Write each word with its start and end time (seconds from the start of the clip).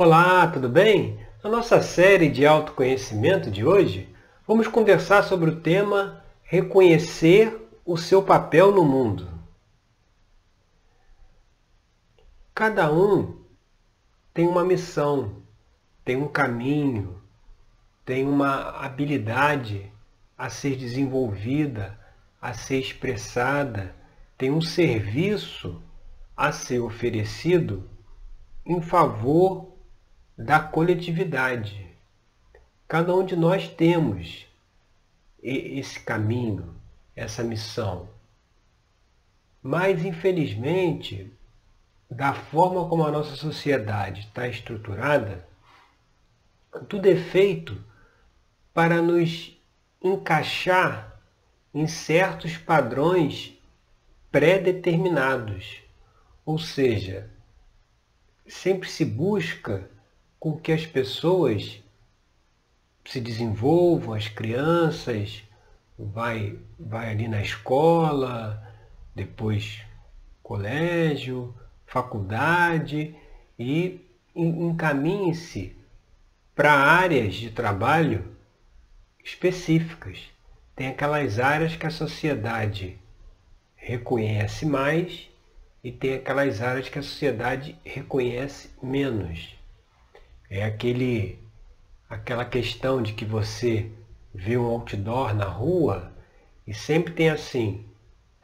Olá, 0.00 0.46
tudo 0.46 0.68
bem? 0.68 1.18
Na 1.42 1.50
nossa 1.50 1.82
série 1.82 2.28
de 2.28 2.46
autoconhecimento 2.46 3.50
de 3.50 3.64
hoje, 3.64 4.08
vamos 4.46 4.68
conversar 4.68 5.24
sobre 5.24 5.50
o 5.50 5.60
tema 5.60 6.22
Reconhecer 6.44 7.68
o 7.84 7.96
seu 7.96 8.22
papel 8.22 8.70
no 8.70 8.84
mundo. 8.84 9.28
Cada 12.54 12.92
um 12.92 13.42
tem 14.32 14.46
uma 14.46 14.64
missão, 14.64 15.42
tem 16.04 16.14
um 16.14 16.28
caminho, 16.28 17.20
tem 18.04 18.24
uma 18.24 18.68
habilidade 18.78 19.92
a 20.38 20.48
ser 20.48 20.76
desenvolvida, 20.76 21.98
a 22.40 22.54
ser 22.54 22.78
expressada, 22.78 23.96
tem 24.36 24.52
um 24.52 24.60
serviço 24.60 25.82
a 26.36 26.52
ser 26.52 26.78
oferecido 26.78 27.90
em 28.64 28.80
favor 28.80 29.67
da 30.38 30.60
coletividade. 30.60 31.84
Cada 32.86 33.12
um 33.12 33.26
de 33.26 33.34
nós 33.34 33.68
temos 33.68 34.46
esse 35.42 35.98
caminho, 35.98 36.76
essa 37.16 37.42
missão. 37.42 38.08
Mas, 39.60 40.04
infelizmente, 40.04 41.32
da 42.08 42.32
forma 42.32 42.88
como 42.88 43.04
a 43.04 43.10
nossa 43.10 43.34
sociedade 43.34 44.20
está 44.20 44.46
estruturada, 44.46 45.44
tudo 46.88 47.06
é 47.06 47.16
feito 47.16 47.84
para 48.72 49.02
nos 49.02 49.60
encaixar 50.00 51.20
em 51.74 51.88
certos 51.88 52.56
padrões 52.56 53.60
pré-determinados. 54.30 55.82
Ou 56.46 56.60
seja, 56.60 57.28
sempre 58.46 58.88
se 58.88 59.04
busca 59.04 59.97
com 60.38 60.56
que 60.56 60.72
as 60.72 60.86
pessoas 60.86 61.82
se 63.04 63.20
desenvolvam, 63.20 64.14
as 64.14 64.28
crianças, 64.28 65.42
vai, 65.98 66.58
vai 66.78 67.10
ali 67.10 67.26
na 67.26 67.40
escola, 67.40 68.62
depois 69.14 69.82
colégio, 70.42 71.54
faculdade 71.84 73.14
e 73.58 74.00
encaminhe-se 74.34 75.76
para 76.54 76.72
áreas 76.72 77.34
de 77.34 77.50
trabalho 77.50 78.24
específicas. 79.22 80.30
Tem 80.74 80.88
aquelas 80.88 81.38
áreas 81.38 81.76
que 81.76 81.86
a 81.86 81.90
sociedade 81.90 82.98
reconhece 83.76 84.64
mais 84.64 85.28
e 85.82 85.92
tem 85.92 86.14
aquelas 86.14 86.62
áreas 86.62 86.88
que 86.88 86.98
a 86.98 87.02
sociedade 87.02 87.76
reconhece 87.84 88.70
menos. 88.82 89.57
É 90.50 90.64
aquele, 90.64 91.38
aquela 92.08 92.42
questão 92.42 93.02
de 93.02 93.12
que 93.12 93.26
você 93.26 93.92
vê 94.34 94.56
um 94.56 94.64
outdoor 94.64 95.34
na 95.34 95.44
rua 95.44 96.10
e 96.66 96.72
sempre 96.72 97.12
tem 97.12 97.28
assim, 97.28 97.84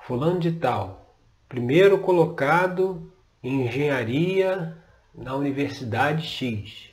fulano 0.06 0.38
de 0.38 0.52
tal, 0.52 1.16
primeiro 1.48 1.98
colocado 1.98 3.10
em 3.42 3.66
engenharia 3.66 4.76
na 5.14 5.34
Universidade 5.34 6.26
X. 6.26 6.90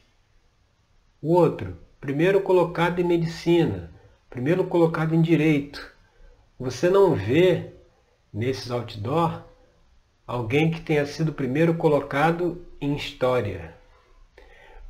O 1.21 1.33
outro, 1.33 1.77
primeiro 1.99 2.39
colocado 2.39 2.99
em 2.99 3.03
medicina, 3.03 3.91
primeiro 4.29 4.65
colocado 4.65 5.13
em 5.13 5.21
direito. 5.21 5.93
Você 6.57 6.89
não 6.89 7.13
vê 7.15 7.73
nesses 8.33 8.71
outdoor 8.71 9.43
alguém 10.25 10.71
que 10.71 10.79
tenha 10.79 11.05
sido 11.05 11.33
primeiro 11.33 11.73
colocado 11.73 12.65
em 12.79 12.95
história 12.95 13.80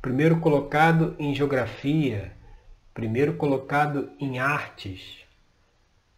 primeiro 0.02 0.40
colocado 0.40 1.14
em 1.16 1.32
geografia, 1.32 2.36
primeiro 2.92 3.34
colocado 3.34 4.10
em 4.18 4.40
artes. 4.40 5.24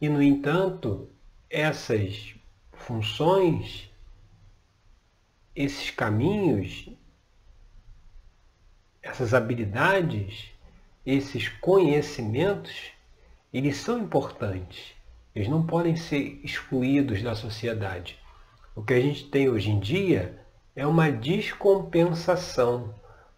E, 0.01 0.09
no 0.09 0.23
entanto, 0.23 1.11
essas 1.51 2.35
funções, 2.73 3.91
esses 5.55 5.91
caminhos, 5.91 6.89
essas 9.03 9.35
habilidades, 9.35 10.51
esses 11.05 11.49
conhecimentos, 11.49 12.91
eles 13.53 13.77
são 13.77 13.99
importantes. 13.99 14.95
Eles 15.35 15.49
não 15.49 15.67
podem 15.67 15.95
ser 15.95 16.41
excluídos 16.43 17.23
da 17.23 17.35
sociedade. 17.35 18.19
O 18.75 18.83
que 18.83 18.95
a 18.95 19.01
gente 19.01 19.29
tem 19.29 19.51
hoje 19.51 19.71
em 19.71 19.79
dia 19.79 20.43
é 20.75 20.87
uma 20.87 21.13
descompensação 21.13 22.95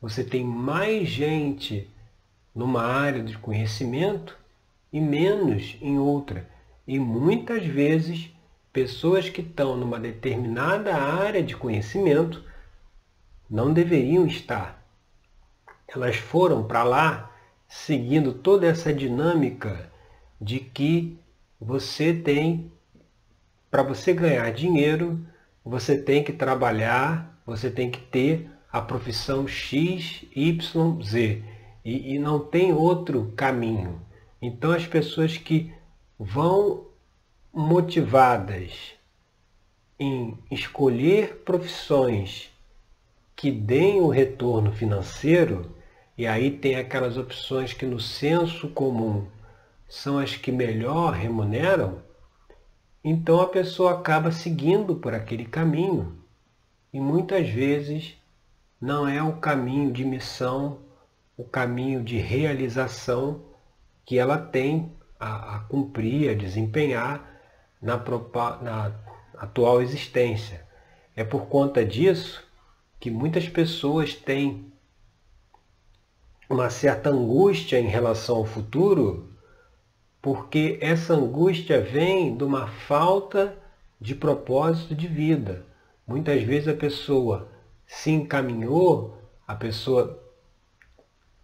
você 0.09 0.23
tem 0.23 0.45
mais 0.45 1.09
gente 1.09 1.91
numa 2.55 2.85
área 2.85 3.21
de 3.21 3.37
conhecimento 3.37 4.39
e 4.93 5.01
menos 5.01 5.77
em 5.81 5.99
outra. 5.99 6.49
E 6.87 6.97
muitas 6.97 7.67
vezes, 7.67 8.31
pessoas 8.73 9.29
que 9.29 9.41
estão 9.41 9.77
numa 9.77 9.99
determinada 9.99 10.95
área 10.95 11.43
de 11.43 11.57
conhecimento 11.57 12.45
não 13.51 13.73
deveriam 13.73 14.25
estar. 14.29 14.81
Elas 15.89 16.15
foram 16.15 16.63
para 16.63 16.85
lá 16.85 17.35
seguindo 17.67 18.33
toda 18.33 18.65
essa 18.65 18.95
dinâmica 18.95 19.91
de 20.41 20.61
que 20.61 21.19
você 21.61 22.15
tem, 22.15 22.71
para 23.69 23.83
você 23.83 24.13
ganhar 24.13 24.53
dinheiro, 24.53 25.27
você 25.65 26.01
tem 26.01 26.23
que 26.23 26.33
trabalhar, 26.33 27.43
você 27.45 27.69
tem 27.69 27.91
que 27.91 27.99
ter 27.99 28.49
a 28.77 28.83
profissão 28.83 29.49
X, 29.49 30.25
Y, 30.35 31.03
Z. 31.03 31.43
E, 31.83 32.15
e 32.15 32.19
não 32.19 32.39
tem 32.39 32.73
outro 32.73 33.33
caminho. 33.35 34.01
Então 34.41 34.73
as 34.73 34.87
pessoas 34.87 35.39
que 35.39 35.73
vão 36.19 36.87
motivadas 37.53 38.93
em 39.99 40.37
escolher 40.51 41.43
profissões 41.45 42.51
que 43.35 43.51
deem 43.51 44.01
o 44.01 44.09
retorno 44.09 44.73
financeiro, 44.73 45.75
e 46.19 46.27
aí 46.27 46.51
tem 46.51 46.77
aquelas 46.77 47.17
opções 47.17 47.73
que 47.73 47.87
no 47.87 47.99
senso 47.99 48.69
comum 48.69 49.27
são 49.89 50.19
as 50.19 50.37
que 50.37 50.53
melhor 50.53 51.15
remuneram, 51.15 52.03
então 53.03 53.41
a 53.41 53.47
pessoa 53.47 53.93
acaba 53.93 54.31
seguindo 54.33 54.97
por 54.97 55.15
aquele 55.15 55.45
caminho. 55.47 56.19
E 56.93 57.01
muitas 57.01 57.49
vezes 57.49 58.17
não 58.81 59.09
é 59.09 59.23
o 59.23 59.35
caminho 59.39 59.93
de 59.93 60.05
missão, 60.05 60.81
o 61.37 61.45
caminho 61.45 62.03
de 62.03 62.19
realização 62.19 63.43
que 64.05 64.19
ela 64.19 64.39
tem 64.39 64.93
a, 65.19 65.57
a 65.57 65.59
cumprir, 65.61 66.31
a 66.31 66.35
desempenhar 66.35 67.25
na, 67.81 67.97
na 68.63 68.93
atual 69.37 69.83
existência. 69.83 70.67
É 71.15 71.25
por 71.25 71.47
conta 71.47 71.85
disso 71.85 72.45
que 73.01 73.11
muitas 73.11 73.49
pessoas 73.49 74.15
têm 74.15 74.73
uma 76.49 76.71
certa 76.71 77.11
angústia 77.11 77.79
em 77.81 77.87
relação 77.87 78.37
ao 78.37 78.45
futuro, 78.45 79.33
porque 80.23 80.79
essa 80.81 81.15
angústia 81.15 81.81
vem 81.81 82.37
de 82.37 82.45
uma 82.45 82.67
falta 82.67 83.57
de 84.01 84.15
propósito 84.15 84.95
de 84.95 85.09
vida. 85.09 85.65
Muitas 86.07 86.43
vezes 86.43 86.69
a 86.69 86.75
pessoa 86.75 87.49
se 87.87 88.11
encaminhou, 88.11 89.17
a 89.47 89.55
pessoa, 89.55 90.23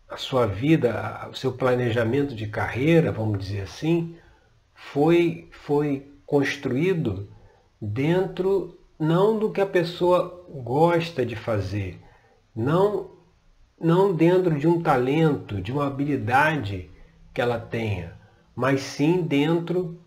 a 0.09 0.17
sua 0.17 0.47
vida, 0.47 1.29
o 1.31 1.35
seu 1.35 1.53
planejamento 1.53 2.35
de 2.35 2.47
carreira, 2.47 3.13
vamos 3.13 3.39
dizer 3.39 3.63
assim, 3.63 4.17
foi, 4.75 5.49
foi 5.53 6.11
construído 6.27 7.29
dentro 7.81 8.79
não 8.99 9.39
do 9.39 9.51
que 9.51 9.61
a 9.61 9.67
pessoa 9.67 10.45
gosta 10.49 11.25
de 11.25 11.35
fazer, 11.35 12.01
não, 12.55 13.11
não 13.81 14.15
dentro 14.15 14.59
de 14.59 14.67
um 14.69 14.83
talento, 14.83 15.61
de 15.61 15.73
uma 15.73 15.87
habilidade 15.87 16.91
que 17.35 17.41
ela 17.41 17.59
tenha, 17.59 18.15
mas 18.55 18.81
sim 18.83 19.23
dentro 19.23 20.01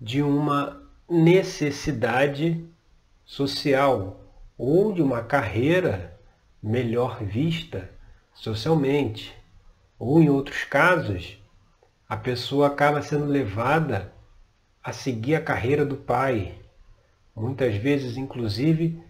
de 0.00 0.22
uma 0.22 0.82
necessidade 1.08 2.62
social, 3.24 4.25
ou 4.58 4.92
de 4.92 5.02
uma 5.02 5.22
carreira 5.22 6.18
melhor 6.62 7.22
vista 7.22 7.90
socialmente. 8.34 9.34
Ou, 9.98 10.20
em 10.20 10.28
outros 10.28 10.64
casos, 10.64 11.38
a 12.08 12.16
pessoa 12.16 12.68
acaba 12.68 13.02
sendo 13.02 13.26
levada 13.26 14.12
a 14.82 14.92
seguir 14.92 15.34
a 15.34 15.40
carreira 15.40 15.84
do 15.84 15.96
pai, 15.96 16.54
muitas 17.34 17.74
vezes, 17.74 18.16
inclusive, 18.16 19.02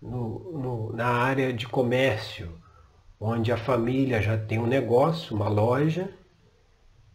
no, 0.00 0.52
no, 0.52 0.92
na 0.92 1.08
área 1.08 1.52
de 1.52 1.66
comércio, 1.66 2.52
onde 3.18 3.50
a 3.50 3.56
família 3.56 4.22
já 4.22 4.38
tem 4.38 4.58
um 4.58 4.66
negócio, 4.66 5.34
uma 5.34 5.48
loja, 5.48 6.08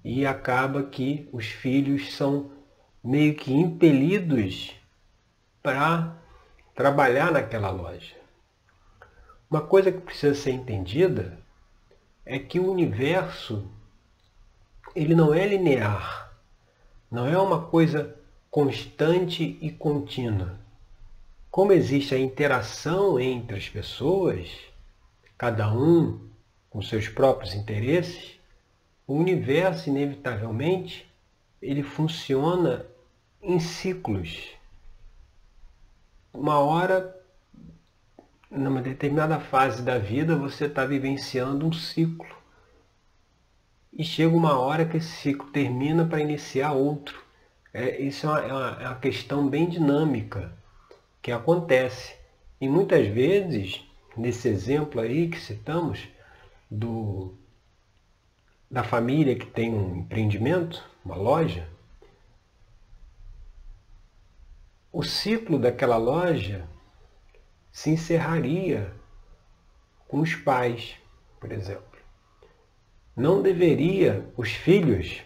e 0.04 0.26
acaba 0.26 0.84
que 0.84 1.30
os 1.32 1.46
filhos 1.46 2.14
são 2.14 2.52
meio 3.02 3.36
que 3.36 3.54
impelidos 3.54 4.76
para 5.62 6.23
trabalhar 6.76 7.32
naquela 7.32 7.70
loja. 7.70 8.16
Uma 9.50 9.62
coisa 9.62 9.92
que 9.92 10.02
precisa 10.02 10.34
ser 10.34 10.52
entendida 10.52 11.38
é 12.26 12.40
que 12.40 12.60
o 12.60 12.72
universo 12.72 13.70
ele 14.96 15.16
não 15.16 15.34
é 15.34 15.46
linear, 15.46 16.34
não 17.10 17.28
é 17.28 17.38
uma 17.38 17.62
coisa 17.66 18.16
constante 18.50 19.58
e 19.62 19.72
contínua. 19.72 20.60
Como 21.50 21.72
existe 21.72 22.16
a 22.16 22.20
interação 22.20 23.20
entre 23.20 23.58
as 23.58 23.70
pessoas, 23.70 24.50
cada 25.38 25.72
um 25.72 26.28
com 26.70 26.82
seus 26.82 27.08
próprios 27.08 27.54
interesses, 27.54 28.40
o 29.06 29.14
universo 29.14 29.90
inevitavelmente 29.90 31.08
ele 31.62 31.84
funciona 31.84 32.86
em 33.42 33.60
ciclos. 33.60 34.50
Uma 36.34 36.58
hora, 36.58 37.16
numa 38.50 38.82
determinada 38.82 39.40
fase 39.40 39.84
da 39.84 40.00
vida, 40.00 40.36
você 40.36 40.66
está 40.66 40.84
vivenciando 40.84 41.68
um 41.68 41.72
ciclo. 41.72 42.36
E 43.92 44.04
chega 44.04 44.36
uma 44.36 44.58
hora 44.60 44.84
que 44.84 44.98
esse 44.98 45.12
ciclo 45.12 45.52
termina 45.52 46.04
para 46.06 46.22
iniciar 46.22 46.72
outro. 46.72 47.22
É, 47.72 48.02
isso 48.02 48.26
é 48.26 48.30
uma, 48.30 48.40
é, 48.40 48.54
uma, 48.54 48.82
é 48.82 48.88
uma 48.88 49.00
questão 49.00 49.48
bem 49.48 49.70
dinâmica 49.70 50.52
que 51.22 51.32
acontece. 51.32 52.16
E 52.60 52.68
muitas 52.68 53.08
vezes, 53.08 53.86
nesse 54.18 54.48
exemplo 54.48 55.00
aí 55.00 55.30
que 55.30 55.40
citamos, 55.40 56.08
do, 56.70 57.36
da 58.72 58.84
família 58.84 59.36
que 59.36 59.46
tem 59.46 59.72
um 59.72 59.98
empreendimento, 59.98 60.84
uma 61.06 61.16
loja, 61.16 61.68
o 64.94 65.02
ciclo 65.02 65.58
daquela 65.58 65.98
loja 65.98 66.70
se 67.72 67.90
encerraria 67.90 68.94
com 70.08 70.20
os 70.20 70.36
pais, 70.36 70.96
por 71.40 71.52
exemplo. 71.52 71.98
Não 73.18 73.42
deveria, 73.42 74.32
os 74.38 74.52
filhos 74.52 75.24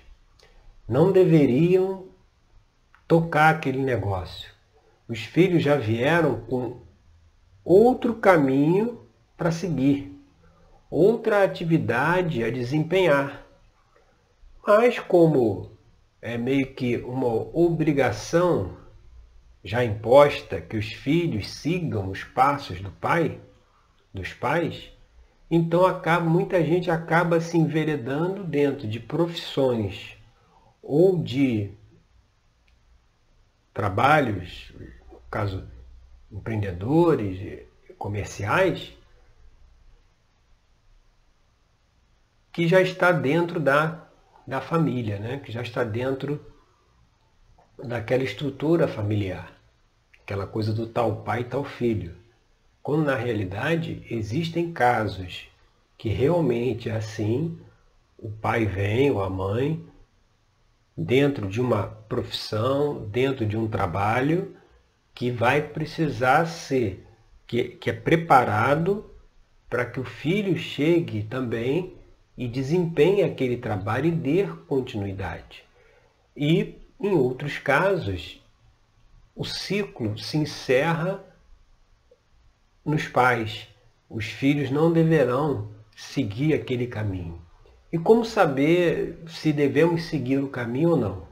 não 0.87 1.11
deveriam 1.11 2.07
tocar 3.05 3.53
aquele 3.53 3.83
negócio. 3.83 4.49
Os 5.05 5.19
filhos 5.19 5.61
já 5.61 5.75
vieram 5.75 6.39
com 6.45 6.81
outro 7.61 8.15
caminho 8.15 9.05
para 9.35 9.51
seguir, 9.51 10.17
outra 10.89 11.43
atividade 11.43 12.41
a 12.41 12.49
desempenhar. 12.49 13.45
Mas 14.65 14.97
como 14.97 15.73
é 16.21 16.37
meio 16.37 16.73
que 16.73 16.95
uma 16.97 17.27
obrigação 17.27 18.86
já 19.63 19.83
imposta 19.83 20.61
que 20.61 20.77
os 20.77 20.91
filhos 20.91 21.49
sigam 21.49 22.09
os 22.09 22.23
passos 22.23 22.81
do 22.81 22.91
pai, 22.91 23.39
dos 24.13 24.33
pais, 24.33 24.91
então 25.49 25.85
acaba, 25.85 26.25
muita 26.25 26.63
gente 26.63 26.91
acaba 26.91 27.39
se 27.39 27.57
enveredando 27.57 28.43
dentro 28.43 28.87
de 28.87 28.99
profissões 28.99 30.17
ou 30.81 31.21
de 31.21 31.71
trabalhos, 33.73 34.73
no 35.11 35.19
caso 35.29 35.67
empreendedores, 36.31 37.65
comerciais, 37.97 38.93
que 42.51 42.67
já 42.67 42.81
está 42.81 43.11
dentro 43.11 43.59
da, 43.59 44.07
da 44.45 44.59
família, 44.59 45.19
né? 45.19 45.39
que 45.39 45.51
já 45.51 45.61
está 45.61 45.83
dentro 45.83 46.43
daquela 47.83 48.23
estrutura 48.23 48.87
familiar, 48.87 49.51
aquela 50.21 50.47
coisa 50.47 50.73
do 50.73 50.87
tal 50.87 51.17
pai 51.17 51.43
tal 51.43 51.63
filho. 51.63 52.15
Quando 52.81 53.05
na 53.05 53.15
realidade 53.15 54.05
existem 54.09 54.71
casos 54.71 55.47
que 55.97 56.09
realmente 56.09 56.89
é 56.89 56.95
assim, 56.95 57.57
o 58.17 58.29
pai 58.29 58.65
vem 58.65 59.11
ou 59.11 59.21
a 59.21 59.29
mãe 59.29 59.83
dentro 60.95 61.47
de 61.47 61.61
uma 61.61 61.87
profissão, 61.87 63.07
dentro 63.09 63.45
de 63.45 63.55
um 63.55 63.67
trabalho 63.67 64.55
que 65.13 65.29
vai 65.29 65.61
precisar 65.61 66.45
ser, 66.45 67.05
que, 67.45 67.63
que 67.63 67.89
é 67.89 67.93
preparado 67.93 69.05
para 69.69 69.85
que 69.85 69.99
o 69.99 70.03
filho 70.03 70.57
chegue 70.57 71.23
também 71.23 71.95
e 72.37 72.47
desempenhe 72.47 73.23
aquele 73.23 73.57
trabalho 73.57 74.07
e 74.07 74.11
dê 74.11 74.47
continuidade. 74.67 75.63
E, 76.35 76.75
em 76.99 77.11
outros 77.11 77.59
casos, 77.59 78.41
o 79.35 79.45
ciclo 79.45 80.17
se 80.17 80.37
encerra 80.37 81.23
nos 82.83 83.07
pais. 83.07 83.67
Os 84.09 84.25
filhos 84.25 84.71
não 84.71 84.91
deverão 84.91 85.69
seguir 85.95 86.53
aquele 86.53 86.87
caminho. 86.87 87.39
E 87.91 87.97
como 87.97 88.25
saber 88.25 89.19
se 89.27 89.53
devemos 89.53 90.05
seguir 90.05 90.39
o 90.39 90.49
caminho 90.49 90.91
ou 90.91 90.97
não? 90.97 91.27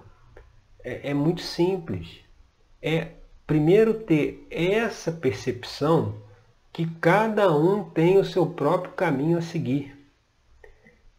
É, 0.84 1.10
é 1.10 1.14
muito 1.14 1.42
simples. 1.42 2.20
É 2.82 3.12
primeiro 3.48 3.94
ter 3.94 4.46
essa 4.52 5.12
percepção 5.12 6.16
que 6.72 6.86
cada 7.00 7.56
um 7.56 7.90
tem 7.90 8.18
o 8.18 8.26
seu 8.26 8.46
próprio 8.46 8.92
caminho 8.94 9.38
a 9.38 9.42
seguir. 9.42 9.95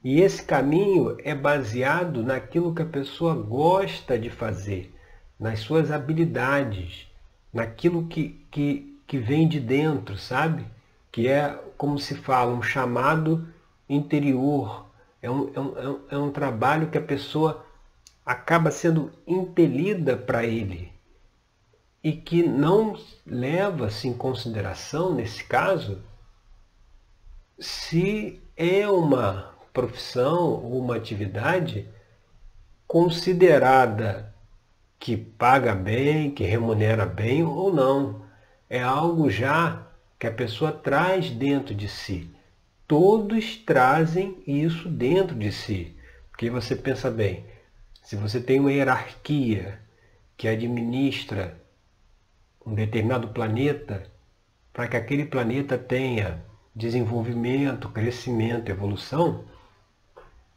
E 0.08 0.20
esse 0.20 0.40
caminho 0.40 1.16
é 1.24 1.34
baseado 1.34 2.22
naquilo 2.22 2.72
que 2.72 2.80
a 2.80 2.86
pessoa 2.86 3.34
gosta 3.34 4.16
de 4.16 4.30
fazer, 4.30 4.94
nas 5.36 5.58
suas 5.58 5.90
habilidades, 5.90 7.08
naquilo 7.52 8.06
que, 8.06 8.46
que, 8.48 9.00
que 9.04 9.18
vem 9.18 9.48
de 9.48 9.58
dentro, 9.58 10.16
sabe? 10.16 10.64
Que 11.10 11.26
é, 11.26 11.60
como 11.76 11.98
se 11.98 12.14
fala, 12.14 12.54
um 12.54 12.62
chamado 12.62 13.48
interior. 13.88 14.86
É 15.20 15.28
um, 15.28 15.50
é 15.52 15.58
um, 15.60 15.98
é 16.08 16.16
um 16.18 16.28
é 16.28 16.32
trabalho 16.32 16.88
que 16.88 16.98
a 16.98 17.02
pessoa 17.02 17.66
acaba 18.24 18.70
sendo 18.70 19.10
impelida 19.26 20.16
para 20.16 20.44
ele 20.44 20.92
e 22.00 22.12
que 22.12 22.44
não 22.46 22.96
leva-se 23.26 24.06
em 24.06 24.14
consideração, 24.14 25.12
nesse 25.12 25.42
caso, 25.42 26.00
se 27.58 28.40
é 28.56 28.88
uma 28.88 29.55
profissão 29.76 30.54
ou 30.64 30.80
uma 30.80 30.96
atividade 30.96 31.86
considerada 32.86 34.34
que 34.98 35.18
paga 35.18 35.74
bem, 35.74 36.30
que 36.30 36.44
remunera 36.44 37.04
bem 37.04 37.44
ou 37.44 37.70
não. 37.70 38.22
É 38.70 38.82
algo 38.82 39.28
já 39.28 39.86
que 40.18 40.26
a 40.26 40.32
pessoa 40.32 40.72
traz 40.72 41.28
dentro 41.30 41.74
de 41.74 41.88
si. 41.88 42.30
Todos 42.88 43.58
trazem 43.58 44.42
isso 44.46 44.88
dentro 44.88 45.36
de 45.36 45.52
si. 45.52 45.94
Porque 46.30 46.48
você 46.48 46.74
pensa 46.74 47.10
bem, 47.10 47.44
se 48.02 48.16
você 48.16 48.40
tem 48.40 48.58
uma 48.58 48.72
hierarquia 48.72 49.78
que 50.38 50.48
administra 50.48 51.60
um 52.64 52.74
determinado 52.74 53.28
planeta, 53.28 54.10
para 54.72 54.88
que 54.88 54.96
aquele 54.96 55.26
planeta 55.26 55.76
tenha 55.76 56.42
desenvolvimento, 56.74 57.90
crescimento, 57.90 58.70
evolução, 58.70 59.44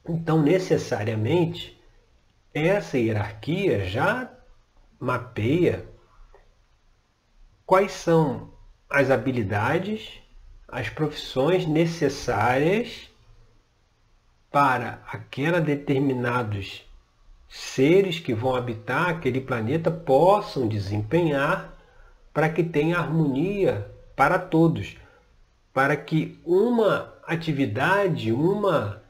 então, 0.08 0.41
necessariamente, 0.41 1.79
essa 2.53 2.98
hierarquia 2.98 3.86
já 3.86 4.32
mapeia 5.00 5.86
quais 7.65 7.91
são 7.91 8.51
as 8.89 9.12
habilidades, 9.12 10.20
as 10.68 10.89
profissões 10.89 11.65
necessárias 11.68 13.10
para 14.51 15.03
aquela 15.08 15.62
determinados 15.62 16.84
seres 17.48 18.20
que 18.20 18.34
vão 18.34 18.56
habitar 18.56 19.10
aquele 19.10 19.41
planeta 19.41 19.91
possam 19.91 20.68
desempenhar 20.68 21.75
para 22.34 22.50
que 22.50 22.63
tenha 22.63 22.98
harmonia 22.98 23.89
para 24.15 24.38
todos, 24.38 24.98
para 25.74 25.96
que 25.96 26.39
uma 26.46 27.13
atividade, 27.25 28.32
uma 28.32 29.01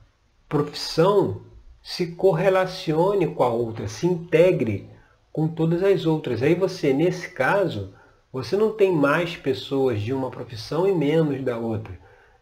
profissão 0.49 1.43
se 1.81 2.07
correlacione 2.07 3.27
com 3.33 3.43
a 3.43 3.49
outra, 3.49 3.87
se 3.87 4.07
integre 4.07 4.89
com 5.31 5.47
todas 5.47 5.83
as 5.83 6.05
outras. 6.07 6.41
Aí 6.41 6.55
você, 6.55 6.91
nesse 6.91 7.29
caso, 7.29 7.93
você 8.33 8.57
não 8.57 8.73
tem 8.73 8.91
mais 8.91 9.37
pessoas 9.37 10.01
de 10.01 10.11
uma 10.11 10.31
profissão 10.31 10.87
e 10.87 10.93
menos 10.93 11.41
da 11.43 11.57
outra. 11.57 11.97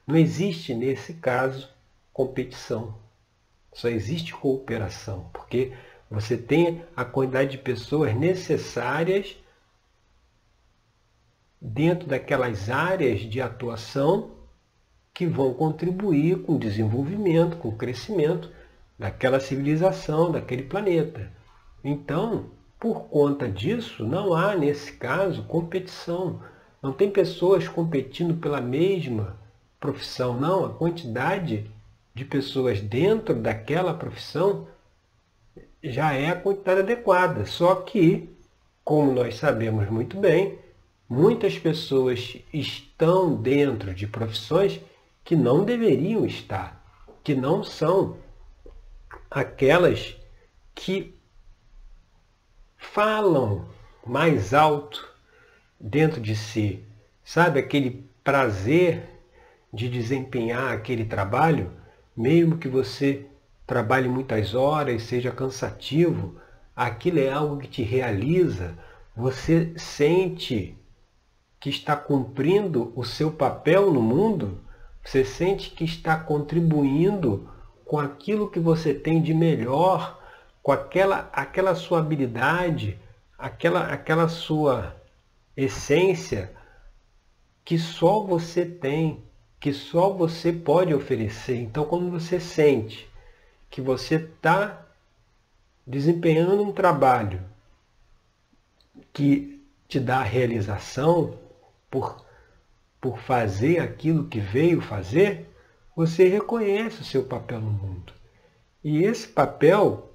Não 0.08 0.16
existe, 0.16 0.74
nesse 0.74 1.16
caso, 1.16 1.70
competição. 2.14 2.96
Só 3.74 3.90
existe 3.90 4.34
cooperação, 4.34 5.30
porque 5.34 5.74
você 6.10 6.38
tem 6.38 6.84
a 6.96 7.04
quantidade 7.04 7.52
de 7.52 7.58
pessoas 7.58 8.16
necessárias 8.16 9.36
dentro 11.62 12.08
daquelas 12.08 12.70
áreas 12.70 13.20
de 13.20 13.42
atuação 13.42 14.37
que 15.18 15.26
vão 15.26 15.52
contribuir 15.52 16.44
com 16.44 16.54
o 16.54 16.60
desenvolvimento, 16.60 17.58
com 17.58 17.70
o 17.70 17.76
crescimento 17.76 18.52
daquela 19.00 19.40
civilização, 19.40 20.32
daquele 20.32 20.62
planeta. 20.62 21.32
Então, 21.84 22.52
por 22.80 23.06
conta 23.06 23.50
disso, 23.50 24.06
não 24.06 24.36
há, 24.36 24.56
nesse 24.56 24.94
caso, 24.94 25.42
competição. 25.46 26.40
Não 26.84 26.94
tem 26.94 27.10
pessoas 27.10 27.68
competindo 27.68 28.36
pela 28.36 28.62
mesma 28.62 29.36
profissão, 29.80 30.40
não, 30.40 30.64
a 30.64 30.70
quantidade 30.70 31.66
de 32.14 32.24
pessoas 32.24 32.80
dentro 32.80 33.34
daquela 33.34 33.96
profissão 33.96 34.68
já 35.82 36.14
é 36.14 36.30
a 36.30 36.40
quantidade 36.40 36.82
adequada. 36.82 37.44
Só 37.48 37.74
que, 37.74 38.30
como 38.84 39.12
nós 39.14 39.38
sabemos 39.38 39.90
muito 39.90 40.16
bem, 40.16 40.60
muitas 41.10 41.58
pessoas 41.58 42.38
estão 42.54 43.34
dentro 43.36 43.96
de 43.96 44.06
profissões 44.06 44.80
que 45.28 45.36
não 45.36 45.66
deveriam 45.66 46.26
estar, 46.26 46.82
que 47.22 47.36
não 47.36 47.62
são 47.62 48.16
aquelas 49.30 50.16
que 50.74 51.20
falam 52.78 53.66
mais 54.06 54.54
alto 54.54 55.06
dentro 55.78 56.22
de 56.22 56.34
si, 56.34 56.82
sabe 57.26 57.60
aquele 57.60 58.10
prazer 58.24 59.20
de 59.74 59.90
desempenhar 59.90 60.72
aquele 60.72 61.04
trabalho, 61.04 61.74
mesmo 62.16 62.58
que 62.58 62.70
você 62.70 63.26
trabalhe 63.66 64.08
muitas 64.08 64.56
horas, 64.56 65.04
seja 65.04 65.30
cansativo, 65.30 66.40
aquilo 66.74 67.20
é 67.20 67.30
algo 67.30 67.58
que 67.58 67.68
te 67.68 67.84
realiza, 67.84 68.80
você 69.14 69.74
sente 69.76 70.78
que 71.60 71.70
está 71.70 71.98
cumprindo 71.98 72.94
o 72.96 73.04
seu 73.04 73.30
papel 73.30 73.92
no 73.92 74.02
mundo, 74.02 74.66
você 75.08 75.24
sente 75.24 75.70
que 75.70 75.86
está 75.86 76.18
contribuindo 76.20 77.50
com 77.86 77.98
aquilo 77.98 78.52
que 78.52 78.60
você 78.60 78.94
tem 78.94 79.22
de 79.22 79.34
melhor, 79.34 80.22
com 80.62 80.74
aquela, 80.74 81.30
aquela 81.32 81.74
sua 81.76 82.00
habilidade, 82.00 83.00
aquela, 83.38 83.86
aquela 83.86 84.28
sua 84.28 84.98
essência 85.56 86.54
que 87.64 87.80
só 87.80 88.20
você 88.20 88.66
tem, 88.66 89.24
que 89.62 89.72
só 89.72 90.12
você 90.12 90.52
pode 90.52 90.94
oferecer. 90.94 91.56
Então, 91.56 91.86
quando 91.86 92.12
você 92.12 92.38
sente 92.38 93.10
que 93.70 93.80
você 93.80 94.16
está 94.16 94.86
desempenhando 95.86 96.62
um 96.62 96.74
trabalho 96.74 97.42
que 99.14 99.66
te 99.88 100.02
dá 100.02 100.22
realização 100.22 101.40
por, 101.90 102.27
por 103.08 103.20
fazer 103.20 103.80
aquilo 103.80 104.28
que 104.28 104.38
veio 104.38 104.82
fazer, 104.82 105.50
você 105.96 106.28
reconhece 106.28 107.00
o 107.00 107.06
seu 107.06 107.24
papel 107.24 107.62
no 107.62 107.72
mundo. 107.72 108.12
E 108.84 109.02
esse 109.02 109.26
papel 109.30 110.12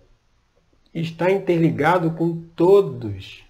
está 0.93 1.31
interligado 1.31 2.11
com 2.11 2.43
todas 2.55 3.43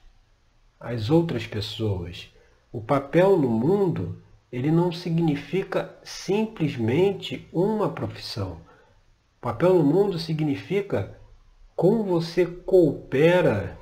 as 0.79 1.11
outras 1.11 1.45
pessoas. 1.45 2.33
O 2.71 2.81
papel 2.81 3.37
no 3.37 3.49
mundo, 3.49 4.23
ele 4.53 4.71
não 4.71 4.93
significa 4.93 5.93
simplesmente 6.05 7.49
uma 7.53 7.89
profissão. 7.89 8.61
O 9.39 9.41
papel 9.41 9.75
no 9.75 9.83
mundo 9.83 10.21
significa 10.21 11.19
como 11.75 12.05
você 12.05 12.47
coopera 12.47 13.77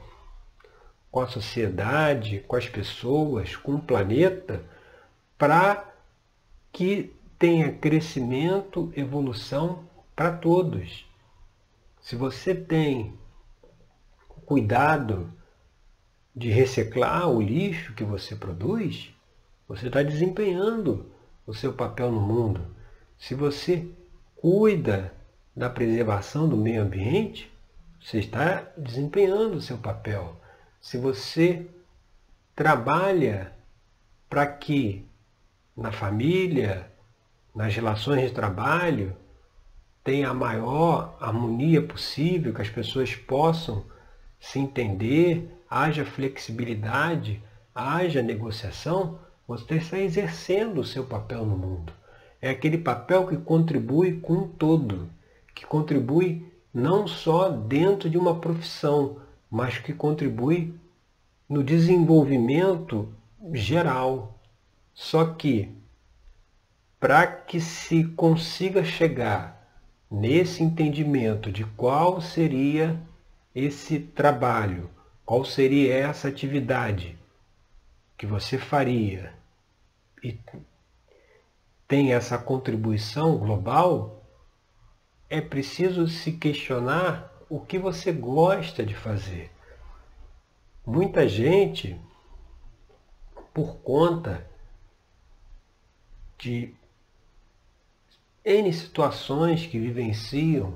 com 1.11 1.21
a 1.21 1.27
sociedade, 1.27 2.43
com 2.49 2.57
as 2.57 2.67
pessoas, 2.67 3.57
com 3.57 3.75
o 3.75 3.83
planeta, 3.83 4.65
para 5.41 5.91
que 6.71 7.17
tenha 7.39 7.73
crescimento, 7.73 8.93
evolução 8.95 9.89
para 10.15 10.37
todos. 10.37 11.09
Se 12.03 12.15
você 12.15 12.55
tem 12.55 13.19
cuidado 14.45 15.33
de 16.37 16.51
reciclar 16.51 17.27
o 17.27 17.41
lixo 17.41 17.95
que 17.95 18.05
você 18.05 18.37
produz, 18.37 19.15
você 19.67 19.87
está 19.87 20.03
desempenhando 20.03 21.11
o 21.47 21.55
seu 21.55 21.73
papel 21.73 22.13
no 22.13 22.21
mundo. 22.21 22.61
Se 23.19 23.35
você 23.35 23.89
cuida 24.37 25.15
da 25.57 25.71
preservação 25.71 26.51
do 26.51 26.57
meio 26.57 26.83
ambiente, 26.83 27.51
você 27.99 28.19
está 28.19 28.71
desempenhando 28.77 29.57
o 29.57 29.63
seu 29.63 29.79
papel. 29.79 30.39
Se 30.83 30.99
você 30.99 31.67
trabalha 32.55 33.55
para 34.29 34.47
que 34.47 35.09
na 35.77 35.93
família, 35.93 36.91
nas 37.55 37.75
relações 37.75 38.29
de 38.29 38.35
trabalho, 38.35 39.17
tenha 40.03 40.31
a 40.31 40.35
maior 40.35 41.17
harmonia 41.21 41.83
possível, 41.83 42.55
que 42.55 42.63
as 42.63 42.71
pessoas 42.71 43.15
possam 43.15 43.85
se 44.39 44.59
entender, 44.59 45.51
haja 45.69 46.05
flexibilidade, 46.05 47.43
haja 47.75 48.23
negociação, 48.23 49.19
você 49.47 49.75
está 49.75 49.99
exercendo 49.99 50.79
o 50.79 50.85
seu 50.85 51.05
papel 51.05 51.45
no 51.45 51.57
mundo. 51.57 51.93
É 52.41 52.51
aquele 52.51 52.79
papel 52.79 53.27
que 53.27 53.37
contribui 53.37 54.21
com 54.21 54.49
todo, 54.49 55.11
que 55.55 55.67
contribui 55.67 56.51
não 56.73 57.07
só 57.07 57.51
dentro 57.51 58.09
de 58.09 58.17
uma 58.17 58.41
profissão, 58.41 59.19
mas 59.51 59.79
que 59.79 59.93
contribui 59.93 60.75
no 61.49 61.63
desenvolvimento 61.63 63.13
geral. 63.53 64.40
Só 65.03 65.25
que, 65.33 65.75
para 67.01 67.27
que 67.27 67.59
se 67.59 68.05
consiga 68.05 68.85
chegar 68.85 69.67
nesse 70.11 70.63
entendimento 70.63 71.51
de 71.51 71.65
qual 71.65 72.21
seria 72.21 73.01
esse 73.55 73.99
trabalho, 73.99 74.91
qual 75.25 75.43
seria 75.43 75.95
essa 75.95 76.29
atividade 76.29 77.19
que 78.19 78.27
você 78.27 78.59
faria 78.59 79.33
e 80.23 80.39
tem 81.89 82.13
essa 82.13 82.37
contribuição 82.37 83.39
global, 83.39 84.23
é 85.31 85.41
preciso 85.41 86.09
se 86.09 86.33
questionar 86.33 87.33
o 87.49 87.59
que 87.59 87.79
você 87.79 88.13
gosta 88.13 88.85
de 88.85 88.95
fazer. 88.95 89.51
Muita 90.85 91.27
gente, 91.27 91.99
por 93.55 93.79
conta 93.79 94.51
de 96.41 96.75
N 98.45 98.73
situações 98.73 99.67
que 99.67 99.79
vivenciam 99.79 100.75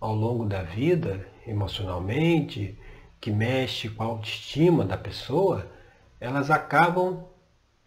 ao 0.00 0.14
longo 0.14 0.46
da 0.46 0.62
vida, 0.62 1.28
emocionalmente, 1.46 2.76
que 3.20 3.30
mexe 3.30 3.88
com 3.90 4.02
a 4.02 4.06
autoestima 4.06 4.84
da 4.84 4.96
pessoa, 4.96 5.70
elas 6.18 6.50
acabam 6.50 7.24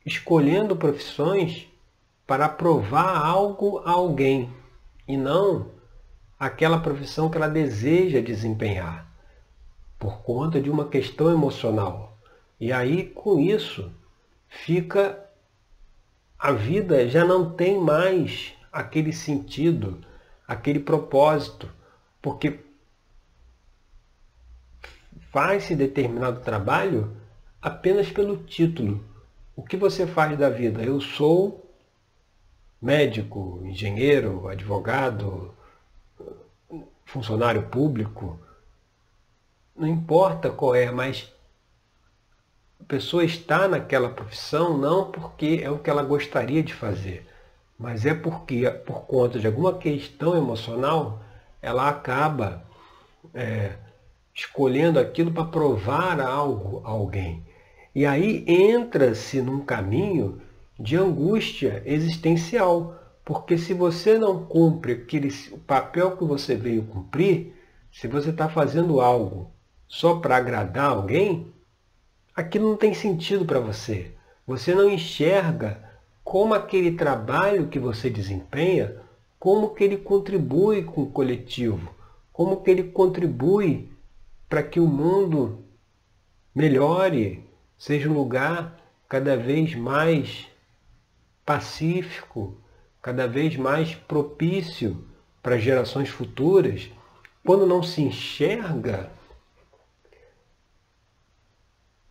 escolhendo 0.06 0.76
profissões 0.76 1.68
para 2.28 2.48
provar 2.48 3.18
algo 3.18 3.80
a 3.80 3.92
alguém 3.92 4.54
e 5.08 5.18
não 5.18 5.72
aquela 6.40 6.80
profissão 6.80 7.30
que 7.30 7.38
ela 7.38 7.48
deseja 7.48 8.22
desempenhar, 8.22 9.12
por 9.98 10.22
conta 10.22 10.62
de 10.62 10.70
uma 10.70 10.88
questão 10.88 11.32
emocional. 11.32 12.18
E 12.60 12.72
aí, 12.72 13.06
com 13.08 13.40
isso, 13.40 13.92
fica 14.48 15.25
a 16.46 16.52
vida 16.52 17.10
já 17.10 17.26
não 17.26 17.50
tem 17.50 17.82
mais 17.82 18.54
aquele 18.72 19.12
sentido, 19.12 20.00
aquele 20.48 20.80
propósito, 20.80 21.68
porque 22.22 22.60
faz-se 25.32 25.76
determinado 25.76 26.42
trabalho 26.42 27.18
apenas 27.60 28.12
pelo 28.12 28.38
título. 28.44 29.04
O 29.56 29.64
que 29.64 29.76
você 29.76 30.06
faz 30.06 30.38
da 30.38 30.48
vida? 30.48 30.84
Eu 30.84 31.02
sou 31.02 31.68
médico, 32.80 33.64
engenheiro, 33.66 34.48
advogado, 34.48 35.52
funcionário 37.06 37.64
público. 37.70 38.40
Não 39.76 39.88
importa 39.88 40.52
qual 40.52 40.76
é, 40.76 40.92
mas 40.92 41.34
a 42.80 42.84
pessoa 42.84 43.24
está 43.24 43.68
naquela 43.68 44.10
profissão 44.10 44.78
não 44.78 45.12
porque 45.12 45.60
é 45.64 45.70
o 45.70 45.80
que 45.80 45.90
ela 45.90 46.04
gostaria 46.04 46.62
de 46.62 46.74
fazer, 46.74 47.28
mas 47.78 48.06
é 48.06 48.14
porque, 48.14 48.70
por 48.70 49.02
conta 49.02 49.40
de 49.40 49.48
alguma 49.48 49.78
questão 49.78 50.38
emocional, 50.38 51.22
ela 51.62 51.90
acaba 51.90 52.64
é, 53.34 53.74
escolhendo 54.34 55.00
aquilo 55.00 55.32
para 55.32 55.46
provar 55.46 56.20
algo 56.20 56.82
a 56.86 56.90
alguém. 56.90 57.44
E 57.94 58.06
aí 58.06 58.44
entra-se 58.48 59.42
num 59.42 59.62
caminho 59.62 60.42
de 60.80 60.98
angústia 60.98 61.82
existencial, 61.86 62.96
porque 63.24 63.58
se 63.58 63.74
você 63.74 64.20
não 64.20 64.46
cumpre 64.46 64.92
aquele 64.92 65.30
o 65.52 65.58
papel 65.58 66.16
que 66.18 66.24
você 66.24 66.56
veio 66.56 66.84
cumprir, 66.84 67.56
se 67.92 68.08
você 68.08 68.30
está 68.30 68.50
fazendo 68.50 69.00
algo 69.00 69.52
só 69.88 70.20
para 70.20 70.36
agradar 70.36 70.92
alguém, 70.92 71.54
aquilo 72.36 72.70
não 72.70 72.78
tem 72.78 72.94
sentido 72.94 73.46
para 73.46 73.60
você. 73.60 74.12
Você 74.46 74.76
não 74.76 74.90
enxerga 74.90 75.82
como 76.24 76.54
aquele 76.54 76.92
trabalho 76.92 77.68
que 77.68 77.80
você 77.80 78.10
desempenha, 78.10 78.98
como 79.40 79.74
que 79.74 79.84
ele 79.84 79.98
contribui 79.98 80.84
com 80.84 81.04
o 81.04 81.10
coletivo, 81.10 81.94
como 82.34 82.62
que 82.62 82.70
ele 82.70 82.84
contribui 82.84 83.90
para 84.50 84.62
que 84.62 84.80
o 84.80 84.88
mundo 84.88 85.64
melhore, 86.54 87.44
seja 87.78 88.10
um 88.10 88.14
lugar 88.14 88.80
cada 89.08 89.38
vez 89.38 89.76
mais 89.76 90.48
pacífico, 91.46 92.58
cada 93.02 93.28
vez 93.28 93.56
mais 93.56 93.94
propício 93.94 95.06
para 95.42 95.60
gerações 95.60 96.10
futuras, 96.10 96.90
quando 97.46 97.68
não 97.68 97.84
se 97.84 98.02
enxerga 98.02 99.12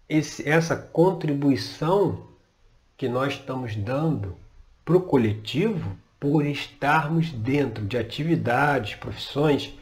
esse, 0.09 0.49
essa 0.49 0.77
contribuição 0.77 2.27
que 2.97 3.09
nós 3.09 3.35
estamos 3.35 3.75
dando 3.75 4.37
para 4.85 4.97
o 4.97 5.01
coletivo 5.01 5.97
por 6.21 6.45
estarmos 6.47 7.31
dentro 7.31 7.85
de 7.85 7.99
atividades, 7.99 8.95
profissões 8.95 9.75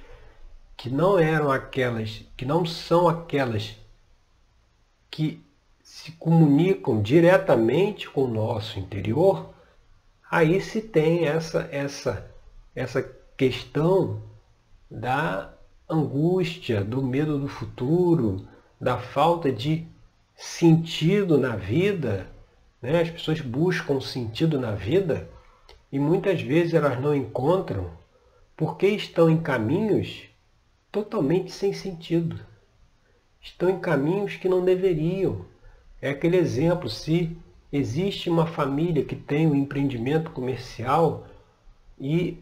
que 0.76 0.91
não 0.91 1.19
eram 1.19 1.50
aquelas, 1.50 2.25
que 2.37 2.45
não 2.45 2.64
são 2.64 3.09
aquelas 3.09 3.76
que 5.11 5.41
se 5.83 6.12
comunicam 6.12 7.02
diretamente 7.02 8.09
com 8.09 8.25
o 8.25 8.33
nosso 8.33 8.79
interior, 8.79 9.52
aí 10.31 10.61
se 10.61 10.81
tem 10.81 11.26
essa 11.26 11.69
essa 11.71 12.31
essa 12.75 13.02
questão 13.37 14.23
da 14.91 15.52
angústia, 15.88 16.83
do 16.83 17.02
medo 17.02 17.38
do 17.38 17.49
futuro, 17.49 18.47
da 18.81 18.99
falta 18.99 19.52
de 19.52 19.87
sentido 20.34 21.38
na 21.38 21.56
vida. 21.56 22.26
Né? 22.80 23.00
As 23.00 23.10
pessoas 23.10 23.40
buscam 23.40 24.00
sentido 24.00 24.58
na 24.58 24.72
vida 24.72 25.28
e 25.90 25.98
muitas 25.98 26.40
vezes 26.40 26.74
elas 26.74 27.00
não 27.00 27.14
encontram 27.14 27.90
porque 28.56 28.86
estão 28.86 29.28
em 29.28 29.40
caminhos 29.40 30.28
totalmente 30.90 31.50
sem 31.50 31.72
sentido. 31.72 32.38
Estão 33.40 33.68
em 33.68 33.80
caminhos 33.80 34.36
que 34.36 34.48
não 34.48 34.64
deveriam. 34.64 35.44
É 36.00 36.10
aquele 36.10 36.36
exemplo, 36.36 36.88
se 36.88 37.36
existe 37.72 38.28
uma 38.28 38.46
família 38.46 39.04
que 39.04 39.16
tem 39.16 39.46
um 39.46 39.54
empreendimento 39.54 40.30
comercial 40.30 41.26
e 41.98 42.38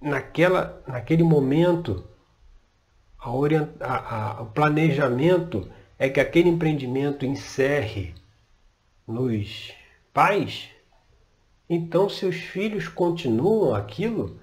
naquela, 0.00 0.82
naquele 0.86 1.22
momento 1.22 2.04
a 3.18 3.32
orient, 3.32 3.68
a, 3.80 4.38
a, 4.38 4.42
o 4.42 4.46
planejamento 4.46 5.68
é 5.98 6.08
que 6.08 6.20
aquele 6.20 6.48
empreendimento 6.48 7.26
encerre 7.26 8.14
nos 9.06 9.72
pais, 10.12 10.68
então 11.68 12.08
seus 12.08 12.36
filhos 12.36 12.88
continuam 12.88 13.74
aquilo, 13.74 14.38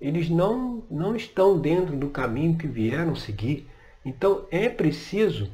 eles 0.00 0.28
não, 0.28 0.84
não 0.90 1.16
estão 1.16 1.58
dentro 1.58 1.96
do 1.96 2.08
caminho 2.10 2.56
que 2.56 2.66
vieram 2.66 3.16
seguir. 3.16 3.68
Então 4.04 4.46
é 4.50 4.68
preciso, 4.68 5.50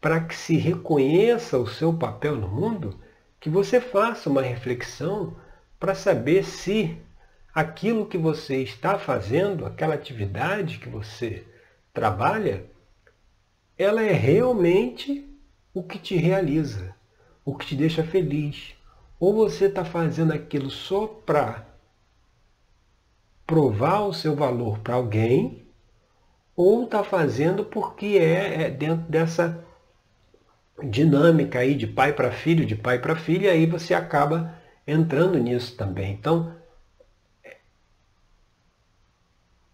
para 0.00 0.20
que 0.20 0.36
se 0.36 0.56
reconheça 0.56 1.58
o 1.58 1.66
seu 1.66 1.92
papel 1.92 2.36
no 2.36 2.48
mundo, 2.48 2.98
que 3.40 3.48
você 3.48 3.80
faça 3.80 4.30
uma 4.30 4.42
reflexão 4.42 5.36
para 5.80 5.94
saber 5.94 6.44
se 6.44 6.96
aquilo 7.54 8.06
que 8.06 8.18
você 8.18 8.62
está 8.62 8.98
fazendo, 8.98 9.66
aquela 9.66 9.94
atividade 9.94 10.78
que 10.78 10.88
você 10.88 11.44
trabalha, 11.92 12.64
ela 13.76 14.02
é 14.02 14.12
realmente 14.12 15.28
o 15.72 15.82
que 15.82 15.98
te 15.98 16.16
realiza, 16.16 16.94
o 17.44 17.54
que 17.54 17.66
te 17.66 17.74
deixa 17.74 18.04
feliz. 18.04 18.74
Ou 19.18 19.34
você 19.34 19.66
está 19.66 19.84
fazendo 19.84 20.32
aquilo 20.32 20.70
só 20.70 21.06
para 21.06 21.66
provar 23.46 24.00
o 24.00 24.12
seu 24.12 24.34
valor 24.34 24.78
para 24.78 24.94
alguém, 24.94 25.66
ou 26.56 26.84
está 26.84 27.02
fazendo 27.02 27.64
porque 27.64 28.18
é, 28.18 28.62
é, 28.62 28.70
dentro 28.70 29.10
dessa 29.10 29.64
dinâmica 30.82 31.58
aí 31.58 31.74
de 31.74 31.86
pai 31.86 32.12
para 32.12 32.30
filho, 32.30 32.64
de 32.64 32.76
pai 32.76 32.98
para 33.00 33.16
filho, 33.16 33.44
e 33.44 33.48
aí 33.48 33.66
você 33.66 33.92
acaba 33.92 34.54
entrando 34.86 35.38
nisso 35.38 35.76
também. 35.76 36.12
Então, 36.12 36.54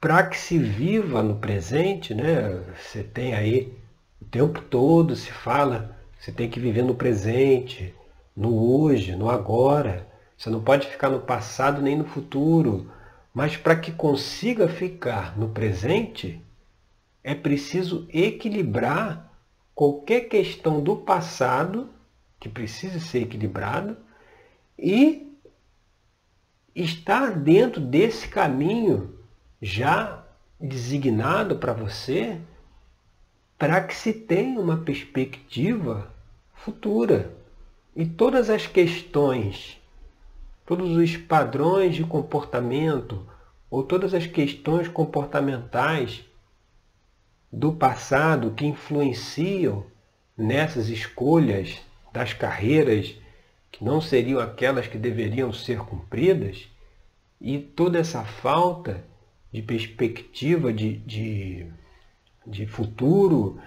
para 0.00 0.26
que 0.26 0.38
se 0.38 0.58
viva 0.58 1.22
no 1.22 1.36
presente, 1.36 2.14
né? 2.14 2.62
Você 2.74 3.02
tem 3.02 3.34
aí 3.34 3.79
o 4.20 4.24
tempo 4.24 4.60
todo 4.60 5.16
se 5.16 5.32
fala, 5.32 5.96
você 6.18 6.30
tem 6.30 6.48
que 6.48 6.60
viver 6.60 6.82
no 6.82 6.94
presente, 6.94 7.94
no 8.36 8.54
hoje, 8.54 9.16
no 9.16 9.30
agora. 9.30 10.06
Você 10.36 10.50
não 10.50 10.62
pode 10.62 10.86
ficar 10.86 11.08
no 11.08 11.20
passado 11.20 11.80
nem 11.80 11.96
no 11.96 12.04
futuro. 12.04 12.90
Mas 13.32 13.56
para 13.56 13.76
que 13.76 13.92
consiga 13.92 14.68
ficar 14.68 15.38
no 15.38 15.48
presente, 15.48 16.42
é 17.22 17.34
preciso 17.34 18.06
equilibrar 18.12 19.32
qualquer 19.74 20.28
questão 20.28 20.82
do 20.82 20.96
passado, 20.96 21.88
que 22.38 22.48
precisa 22.48 23.00
ser 23.00 23.22
equilibrado, 23.22 23.96
e 24.78 25.30
estar 26.74 27.32
dentro 27.32 27.80
desse 27.80 28.28
caminho 28.28 29.18
já 29.60 30.24
designado 30.58 31.56
para 31.56 31.72
você 31.72 32.40
para 33.60 33.82
que 33.82 33.94
se 33.94 34.14
tenha 34.14 34.58
uma 34.58 34.78
perspectiva 34.78 36.10
futura. 36.54 37.30
E 37.94 38.06
todas 38.06 38.48
as 38.48 38.66
questões, 38.66 39.78
todos 40.64 40.96
os 40.96 41.18
padrões 41.18 41.94
de 41.94 42.02
comportamento, 42.02 43.28
ou 43.70 43.82
todas 43.82 44.14
as 44.14 44.26
questões 44.26 44.88
comportamentais 44.88 46.24
do 47.52 47.70
passado 47.70 48.52
que 48.52 48.64
influenciam 48.64 49.84
nessas 50.34 50.88
escolhas 50.88 51.82
das 52.14 52.32
carreiras 52.32 53.14
que 53.70 53.84
não 53.84 54.00
seriam 54.00 54.40
aquelas 54.40 54.86
que 54.86 54.96
deveriam 54.96 55.52
ser 55.52 55.80
cumpridas, 55.80 56.66
e 57.38 57.58
toda 57.58 57.98
essa 57.98 58.24
falta 58.24 59.04
de 59.52 59.60
perspectiva 59.60 60.72
de, 60.72 60.96
de, 60.96 61.66
de 62.46 62.66
futuro, 62.66 63.60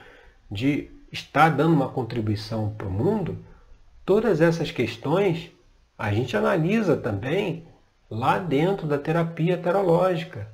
de 0.49 0.89
estar 1.11 1.49
dando 1.49 1.73
uma 1.73 1.89
contribuição 1.89 2.73
para 2.77 2.87
o 2.87 2.91
mundo, 2.91 3.37
todas 4.05 4.41
essas 4.41 4.71
questões 4.71 5.51
a 5.97 6.11
gente 6.11 6.35
analisa 6.35 6.97
também 6.97 7.67
lá 8.09 8.37
dentro 8.37 8.87
da 8.87 8.97
terapia 8.97 9.57
terológica, 9.57 10.47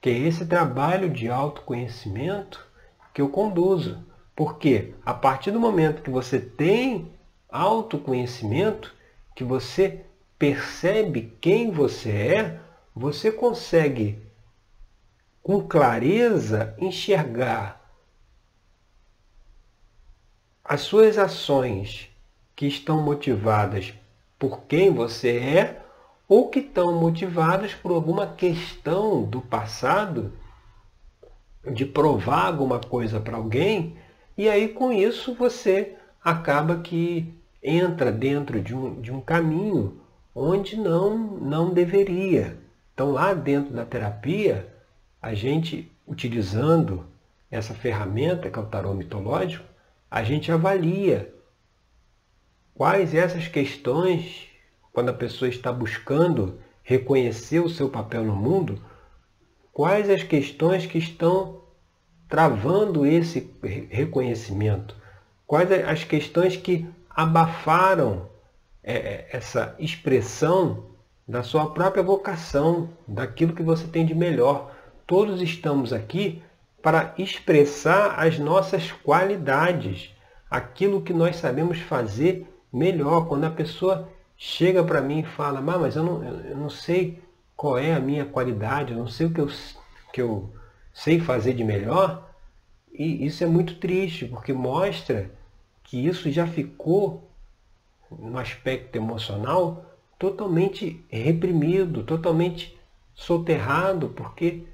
que 0.00 0.10
é 0.10 0.18
esse 0.18 0.46
trabalho 0.46 1.10
de 1.10 1.28
autoconhecimento 1.28 2.64
que 3.12 3.20
eu 3.20 3.28
conduzo. 3.28 3.98
Porque 4.36 4.94
a 5.04 5.14
partir 5.14 5.50
do 5.50 5.60
momento 5.60 6.02
que 6.02 6.10
você 6.10 6.40
tem 6.40 7.12
autoconhecimento, 7.48 8.92
que 9.34 9.44
você 9.44 10.00
percebe 10.38 11.32
quem 11.40 11.70
você 11.70 12.10
é, 12.10 12.60
você 12.94 13.30
consegue 13.30 14.18
com 15.44 15.60
clareza 15.60 16.74
enxergar 16.78 17.78
as 20.64 20.80
suas 20.80 21.18
ações 21.18 22.08
que 22.56 22.66
estão 22.66 23.02
motivadas 23.02 23.92
por 24.38 24.62
quem 24.62 24.90
você 24.90 25.36
é 25.36 25.82
ou 26.26 26.48
que 26.48 26.60
estão 26.60 26.98
motivadas 26.98 27.74
por 27.74 27.92
alguma 27.92 28.26
questão 28.26 29.22
do 29.22 29.42
passado 29.42 30.32
de 31.70 31.84
provar 31.84 32.46
alguma 32.46 32.80
coisa 32.80 33.20
para 33.20 33.36
alguém 33.36 33.98
e 34.38 34.48
aí 34.48 34.70
com 34.70 34.90
isso 34.90 35.34
você 35.34 35.94
acaba 36.24 36.78
que 36.78 37.34
entra 37.62 38.10
dentro 38.10 38.62
de 38.62 38.74
um, 38.74 38.98
de 38.98 39.12
um 39.12 39.20
caminho 39.20 40.00
onde 40.34 40.74
não, 40.74 41.18
não 41.18 41.74
deveria. 41.74 42.56
Então 42.94 43.12
lá 43.12 43.34
dentro 43.34 43.74
da 43.74 43.84
terapia 43.84 44.73
a 45.24 45.32
gente, 45.32 45.90
utilizando 46.06 47.06
essa 47.50 47.72
ferramenta 47.72 48.50
que 48.50 48.58
é 48.58 48.62
o 48.62 48.66
tarô 48.66 48.92
mitológico, 48.92 49.64
a 50.10 50.22
gente 50.22 50.52
avalia 50.52 51.32
quais 52.74 53.14
essas 53.14 53.48
questões, 53.48 54.48
quando 54.92 55.08
a 55.08 55.14
pessoa 55.14 55.48
está 55.48 55.72
buscando 55.72 56.60
reconhecer 56.82 57.60
o 57.60 57.70
seu 57.70 57.88
papel 57.88 58.22
no 58.22 58.36
mundo, 58.36 58.78
quais 59.72 60.10
as 60.10 60.22
questões 60.22 60.84
que 60.84 60.98
estão 60.98 61.62
travando 62.28 63.06
esse 63.06 63.50
reconhecimento, 63.88 64.94
quais 65.46 65.72
as 65.72 66.04
questões 66.04 66.54
que 66.54 66.86
abafaram 67.08 68.28
é, 68.82 68.94
é, 68.94 69.28
essa 69.32 69.74
expressão 69.78 70.84
da 71.26 71.42
sua 71.42 71.72
própria 71.72 72.02
vocação, 72.02 72.90
daquilo 73.08 73.54
que 73.54 73.62
você 73.62 73.86
tem 73.86 74.04
de 74.04 74.14
melhor 74.14 74.73
todos 75.06 75.40
estamos 75.42 75.92
aqui 75.92 76.42
para 76.82 77.14
expressar 77.16 78.18
as 78.18 78.38
nossas 78.38 78.92
qualidades, 78.92 80.14
aquilo 80.50 81.00
que 81.02 81.12
nós 81.12 81.36
sabemos 81.36 81.78
fazer 81.78 82.46
melhor. 82.72 83.26
Quando 83.26 83.44
a 83.44 83.50
pessoa 83.50 84.08
chega 84.36 84.84
para 84.84 85.00
mim 85.00 85.20
e 85.20 85.24
fala, 85.24 85.60
mas 85.60 85.96
eu 85.96 86.02
não, 86.02 86.24
eu 86.24 86.56
não 86.56 86.70
sei 86.70 87.22
qual 87.56 87.78
é 87.78 87.94
a 87.94 88.00
minha 88.00 88.24
qualidade, 88.24 88.92
eu 88.92 88.98
não 88.98 89.08
sei 89.08 89.26
o 89.26 89.30
que 89.30 89.40
eu, 89.40 89.48
que 90.12 90.20
eu 90.20 90.52
sei 90.92 91.20
fazer 91.20 91.54
de 91.54 91.64
melhor, 91.64 92.30
e 92.92 93.26
isso 93.26 93.42
é 93.42 93.46
muito 93.46 93.76
triste, 93.76 94.26
porque 94.26 94.52
mostra 94.52 95.30
que 95.82 96.06
isso 96.06 96.30
já 96.30 96.46
ficou 96.46 97.28
no 98.10 98.38
aspecto 98.38 98.96
emocional 98.96 99.84
totalmente 100.18 101.04
reprimido, 101.08 102.04
totalmente 102.04 102.78
soterrado, 103.14 104.08
porque 104.10 104.64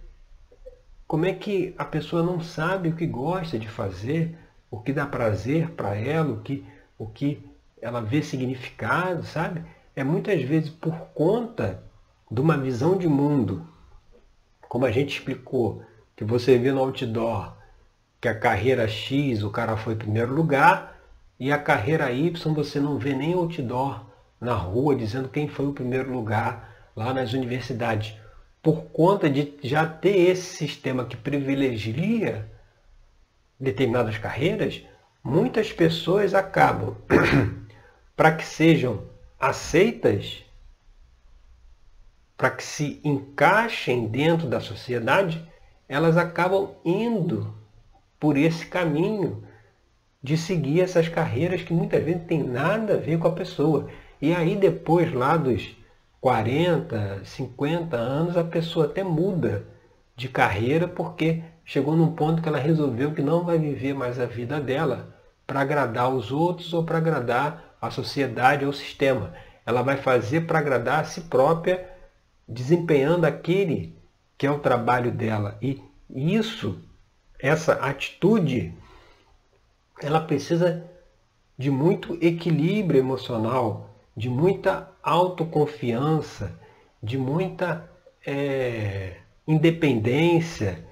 como 1.11 1.27
é 1.27 1.33
que 1.33 1.75
a 1.77 1.85
pessoa 1.85 2.23
não 2.23 2.41
sabe 2.41 2.89
o 2.89 2.95
que 2.95 3.05
gosta 3.05 3.59
de 3.59 3.69
fazer, 3.69 4.39
o 4.71 4.79
que 4.79 4.93
dá 4.93 5.05
prazer 5.05 5.71
para 5.71 5.97
ela, 5.97 6.35
o 6.35 6.41
que, 6.41 6.65
o 6.97 7.05
que 7.05 7.45
ela 7.83 8.01
vê 8.01 8.23
significado, 8.23 9.25
sabe? 9.25 9.65
É 9.97 10.05
muitas 10.05 10.41
vezes 10.41 10.71
por 10.71 10.95
conta 11.13 11.83
de 12.31 12.41
uma 12.41 12.57
visão 12.57 12.97
de 12.97 13.09
mundo, 13.09 13.67
como 14.69 14.85
a 14.85 14.93
gente 14.93 15.19
explicou, 15.19 15.83
que 16.15 16.25
você 16.25 16.57
vê 16.57 16.71
no 16.71 16.79
outdoor 16.79 17.57
que 18.21 18.29
a 18.29 18.39
carreira 18.39 18.87
X 18.87 19.43
o 19.43 19.51
cara 19.51 19.77
foi 19.77 19.95
em 19.95 19.99
primeiro 19.99 20.33
lugar 20.33 20.97
e 21.41 21.51
a 21.51 21.59
carreira 21.59 22.13
Y 22.13 22.55
você 22.55 22.79
não 22.79 22.99
vê 22.99 23.15
nem 23.15 23.35
outdoor 23.35 24.07
na 24.41 24.55
rua 24.55 24.95
dizendo 24.95 25.29
quem 25.29 25.49
foi 25.49 25.67
o 25.67 25.73
primeiro 25.73 26.13
lugar 26.13 26.73
lá 26.95 27.13
nas 27.13 27.33
universidades. 27.33 28.15
Por 28.63 28.85
conta 28.93 29.29
de 29.31 29.59
já 29.63 29.87
ter 29.87 30.17
esse 30.31 30.57
sistema 30.57 31.05
que 31.05 31.17
privilegia 31.17 32.47
determinadas 33.59 34.19
carreiras, 34.19 34.83
muitas 35.25 35.73
pessoas 35.73 36.35
acabam, 36.35 36.97
para 38.17 38.33
que 38.33 38.45
sejam 38.45 39.03
aceitas, 39.39 40.45
para 42.37 42.51
que 42.51 42.63
se 42.63 43.01
encaixem 43.05 44.07
dentro 44.07 44.47
da 44.47 44.61
sociedade, 44.61 45.47
elas 45.89 46.17
acabam 46.17 46.71
indo 46.85 47.55
por 48.19 48.37
esse 48.37 48.67
caminho 48.67 49.43
de 50.23 50.37
seguir 50.37 50.83
essas 50.83 51.09
carreiras 51.09 51.63
que 51.63 51.73
muitas 51.73 52.03
vezes 52.05 52.27
tem 52.27 52.43
nada 52.43 52.95
a 52.95 52.99
ver 52.99 53.19
com 53.19 53.27
a 53.27 53.33
pessoa. 53.33 53.89
E 54.21 54.35
aí 54.35 54.55
depois, 54.55 55.13
lá 55.13 55.37
dos 55.37 55.75
40, 56.21 57.25
50 57.25 57.97
anos, 57.97 58.37
a 58.37 58.45
pessoa 58.45 58.87
até 58.87 59.03
muda 59.03 59.67
de 60.15 60.29
carreira 60.29 60.87
porque 60.87 61.43
chegou 61.65 61.97
num 61.97 62.15
ponto 62.15 62.43
que 62.43 62.49
ela 62.49 62.59
resolveu 62.59 63.13
que 63.13 63.23
não 63.23 63.45
vai 63.45 63.59
viver 63.59 63.95
mais 63.95 64.21
a 64.21 64.27
vida 64.27 64.61
dela 64.61 65.17
para 65.47 65.61
agradar 65.61 66.13
os 66.13 66.31
outros 66.31 66.75
ou 66.75 66.85
para 66.85 66.99
agradar 66.99 67.77
a 67.81 67.91
sociedade 67.91 68.65
ou 68.65 68.71
o 68.71 68.75
sistema. 68.75 69.33
Ela 69.65 69.83
vai 69.83 69.97
fazer 69.97 70.43
para 70.43 70.59
agradar 70.59 71.01
a 71.01 71.05
si 71.05 71.23
própria, 71.23 71.89
desempenhando 72.47 73.25
aquele 73.25 73.97
que 74.37 74.47
é 74.47 74.51
o 74.51 74.59
trabalho 74.59 75.11
dela. 75.11 75.59
E 75.63 75.83
isso, 76.15 76.79
essa 77.39 77.75
atitude, 77.75 78.75
ela 80.03 80.21
precisa 80.21 80.85
de 81.57 81.71
muito 81.71 82.19
equilíbrio 82.21 82.99
emocional, 82.99 83.90
de 84.21 84.29
muita 84.29 84.87
autoconfiança, 85.03 86.53
de 87.03 87.17
muita 87.17 87.91
é, 88.27 89.15
independência, 89.49 90.85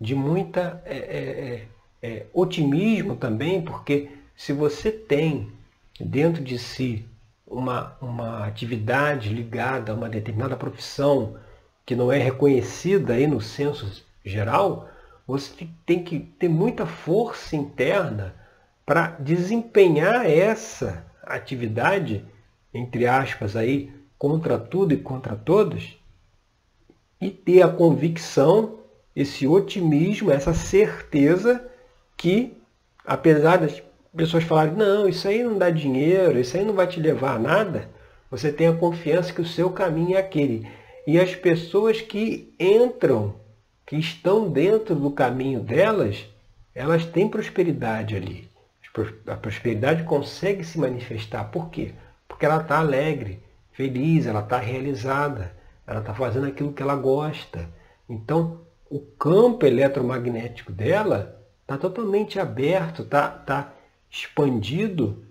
de 0.00 0.14
muita 0.14 0.82
é, 0.86 0.96
é, 0.96 1.20
é, 1.20 1.66
é, 2.02 2.26
otimismo 2.32 3.16
também, 3.16 3.60
porque 3.60 4.08
se 4.34 4.54
você 4.54 4.90
tem 4.90 5.52
dentro 6.00 6.42
de 6.42 6.58
si 6.58 7.04
uma, 7.46 7.98
uma 8.00 8.46
atividade 8.46 9.28
ligada 9.28 9.92
a 9.92 9.94
uma 9.94 10.08
determinada 10.08 10.56
profissão 10.56 11.36
que 11.84 11.94
não 11.94 12.10
é 12.10 12.16
reconhecida 12.16 13.12
aí 13.12 13.26
no 13.26 13.42
censo 13.42 14.02
geral, 14.24 14.88
você 15.26 15.68
tem 15.84 16.02
que 16.02 16.18
ter 16.18 16.48
muita 16.48 16.86
força 16.86 17.54
interna 17.54 18.34
para 18.86 19.08
desempenhar 19.20 20.24
essa 20.24 21.04
atividade 21.22 22.24
entre 22.72 23.06
aspas, 23.06 23.56
aí, 23.56 23.92
contra 24.18 24.58
tudo 24.58 24.94
e 24.94 24.98
contra 24.98 25.34
todos, 25.36 25.98
e 27.20 27.30
ter 27.30 27.62
a 27.62 27.68
convicção, 27.68 28.78
esse 29.14 29.46
otimismo, 29.46 30.30
essa 30.30 30.54
certeza 30.54 31.64
que, 32.16 32.56
apesar 33.04 33.58
das 33.58 33.82
pessoas 34.16 34.44
falarem, 34.44 34.74
não, 34.74 35.08
isso 35.08 35.26
aí 35.28 35.42
não 35.42 35.58
dá 35.58 35.70
dinheiro, 35.70 36.38
isso 36.38 36.56
aí 36.56 36.64
não 36.64 36.74
vai 36.74 36.86
te 36.86 37.00
levar 37.00 37.36
a 37.36 37.38
nada, 37.38 37.90
você 38.30 38.52
tem 38.52 38.68
a 38.68 38.76
confiança 38.76 39.32
que 39.32 39.40
o 39.40 39.46
seu 39.46 39.70
caminho 39.70 40.16
é 40.16 40.20
aquele. 40.20 40.66
E 41.06 41.18
as 41.18 41.34
pessoas 41.34 42.00
que 42.00 42.54
entram, 42.58 43.34
que 43.84 43.96
estão 43.96 44.48
dentro 44.48 44.94
do 44.94 45.10
caminho 45.10 45.60
delas, 45.60 46.26
elas 46.74 47.04
têm 47.04 47.28
prosperidade 47.28 48.14
ali. 48.14 48.48
A 49.26 49.36
prosperidade 49.36 50.04
consegue 50.04 50.64
se 50.64 50.78
manifestar. 50.78 51.44
Por 51.44 51.70
quê? 51.70 51.92
Porque 52.40 52.46
ela 52.46 52.62
está 52.62 52.78
alegre, 52.78 53.44
feliz, 53.70 54.24
ela 54.26 54.40
está 54.40 54.56
realizada, 54.56 55.54
ela 55.86 56.00
está 56.00 56.14
fazendo 56.14 56.46
aquilo 56.46 56.72
que 56.72 56.82
ela 56.82 56.96
gosta. 56.96 57.68
Então, 58.08 58.62
o 58.88 58.98
campo 58.98 59.66
eletromagnético 59.66 60.72
dela 60.72 61.38
está 61.60 61.76
totalmente 61.76 62.40
aberto, 62.40 63.02
está 63.02 63.28
tá 63.28 63.74
expandido 64.10 65.22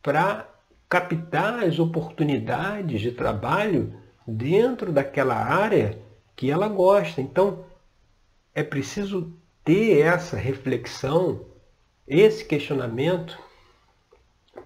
para 0.00 0.48
captar 0.88 1.64
as 1.64 1.80
oportunidades 1.80 3.00
de 3.00 3.10
trabalho 3.10 3.94
dentro 4.24 4.92
daquela 4.92 5.34
área 5.34 5.98
que 6.36 6.48
ela 6.48 6.68
gosta. 6.68 7.20
Então, 7.20 7.64
é 8.54 8.62
preciso 8.62 9.36
ter 9.64 9.98
essa 9.98 10.36
reflexão, 10.36 11.44
esse 12.06 12.44
questionamento 12.44 13.36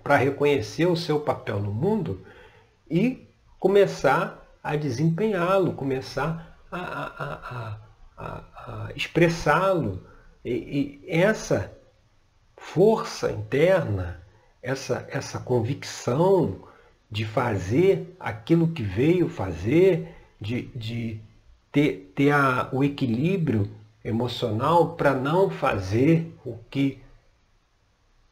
para 0.03 0.17
reconhecer 0.17 0.87
o 0.87 0.97
seu 0.97 1.21
papel 1.21 1.61
no 1.61 1.73
mundo 1.73 2.25
e 2.91 3.29
começar 3.59 4.47
a 4.63 4.77
desempenhá-lo, 4.77 5.73
começar 5.75 6.59
a, 6.71 6.79
a, 6.79 7.79
a, 8.17 8.87
a 8.87 8.93
expressá-lo. 8.95 10.05
E, 10.45 11.01
e, 11.05 11.11
essa 11.11 11.73
força 12.57 13.31
interna, 13.31 14.21
essa, 14.63 15.07
essa 15.11 15.39
convicção 15.39 16.61
de 17.11 17.25
fazer 17.25 18.17
aquilo 18.19 18.69
que 18.69 18.83
veio 18.83 19.29
fazer, 19.29 20.15
de, 20.41 20.63
de 20.75 21.21
ter, 21.71 22.13
ter 22.15 22.33
a, 22.33 22.69
o 22.73 22.83
equilíbrio 22.83 23.71
emocional 24.05 24.95
para 24.95 25.15
não 25.15 25.51
fazer 25.51 26.33
o 26.45 26.57
que 26.71 27.03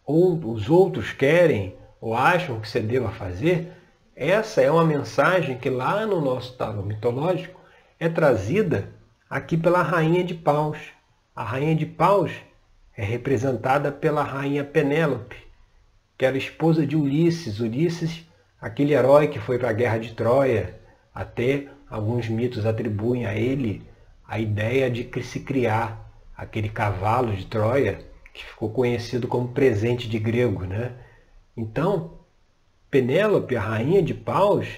ou 0.06 0.38
os 0.52 0.68
outros 0.68 1.12
querem 1.12 1.76
ou 2.00 2.14
acham 2.14 2.60
que 2.60 2.68
você 2.68 2.80
deva 2.80 3.10
fazer, 3.10 3.72
essa 4.14 4.60
é 4.60 4.70
uma 4.70 4.84
mensagem 4.84 5.58
que 5.58 5.70
lá 5.70 6.06
no 6.06 6.20
nosso 6.20 6.56
tarot 6.56 6.86
mitológico 6.86 7.60
é 7.98 8.08
trazida 8.08 8.90
aqui 9.28 9.56
pela 9.56 9.82
rainha 9.82 10.22
de 10.22 10.34
paus. 10.34 10.78
A 11.34 11.42
rainha 11.42 11.74
de 11.74 11.86
paus 11.86 12.30
é 12.96 13.02
representada 13.02 13.90
pela 13.90 14.22
rainha 14.22 14.62
Penélope, 14.62 15.36
que 16.16 16.24
era 16.24 16.36
esposa 16.36 16.86
de 16.86 16.94
Ulisses. 16.94 17.58
Ulisses, 17.58 18.24
aquele 18.60 18.92
herói 18.92 19.28
que 19.28 19.40
foi 19.40 19.58
para 19.58 19.70
a 19.70 19.72
guerra 19.72 19.98
de 19.98 20.12
Troia, 20.12 20.78
até 21.12 21.68
alguns 21.88 22.28
mitos 22.28 22.66
atribuem 22.66 23.26
a 23.26 23.34
ele 23.34 23.82
a 24.28 24.38
ideia 24.38 24.90
de 24.90 25.10
se 25.22 25.40
criar 25.40 26.12
aquele 26.36 26.68
cavalo 26.68 27.34
de 27.34 27.46
Troia 27.46 27.98
que 28.34 28.44
ficou 28.44 28.68
conhecido 28.68 29.28
como 29.28 29.48
presente 29.48 30.08
de 30.08 30.18
grego. 30.18 30.64
Né? 30.66 30.92
Então, 31.56 32.18
Penélope, 32.90 33.56
a 33.56 33.60
rainha 33.60 34.02
de 34.02 34.12
paus, 34.12 34.68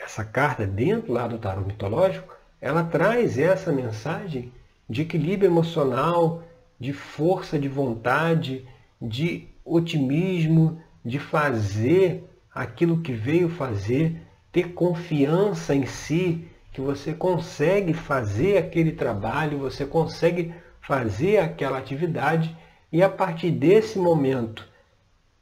essa 0.00 0.24
carta 0.24 0.64
dentro 0.64 1.12
lá 1.12 1.26
do 1.26 1.38
tarot 1.38 1.66
mitológico, 1.66 2.32
ela 2.60 2.84
traz 2.84 3.38
essa 3.38 3.72
mensagem 3.72 4.52
de 4.88 5.02
equilíbrio 5.02 5.50
emocional, 5.50 6.44
de 6.78 6.92
força 6.92 7.58
de 7.58 7.68
vontade, 7.68 8.64
de 9.02 9.48
otimismo, 9.64 10.80
de 11.04 11.18
fazer 11.18 12.24
aquilo 12.54 13.02
que 13.02 13.12
veio 13.12 13.48
fazer, 13.48 14.22
ter 14.52 14.72
confiança 14.72 15.74
em 15.74 15.86
si, 15.86 16.48
que 16.72 16.80
você 16.80 17.12
consegue 17.12 17.92
fazer 17.92 18.58
aquele 18.58 18.92
trabalho, 18.92 19.58
você 19.58 19.84
consegue 19.84 20.54
fazer 20.88 21.36
aquela 21.36 21.76
atividade 21.76 22.56
e 22.90 23.02
a 23.02 23.10
partir 23.10 23.50
desse 23.50 23.98
momento 23.98 24.66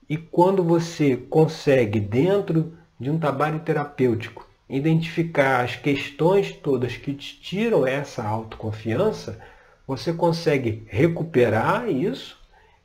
e 0.08 0.16
quando 0.16 0.60
você 0.60 1.16
consegue 1.16 2.00
dentro 2.00 2.76
de 2.98 3.08
um 3.08 3.16
trabalho 3.16 3.60
terapêutico 3.60 4.44
identificar 4.68 5.64
as 5.64 5.76
questões 5.76 6.50
todas 6.50 6.96
que 6.96 7.14
te 7.14 7.40
tiram 7.40 7.86
essa 7.86 8.24
autoconfiança, 8.24 9.38
você 9.86 10.12
consegue 10.12 10.82
recuperar 10.88 11.88
isso 11.88 12.36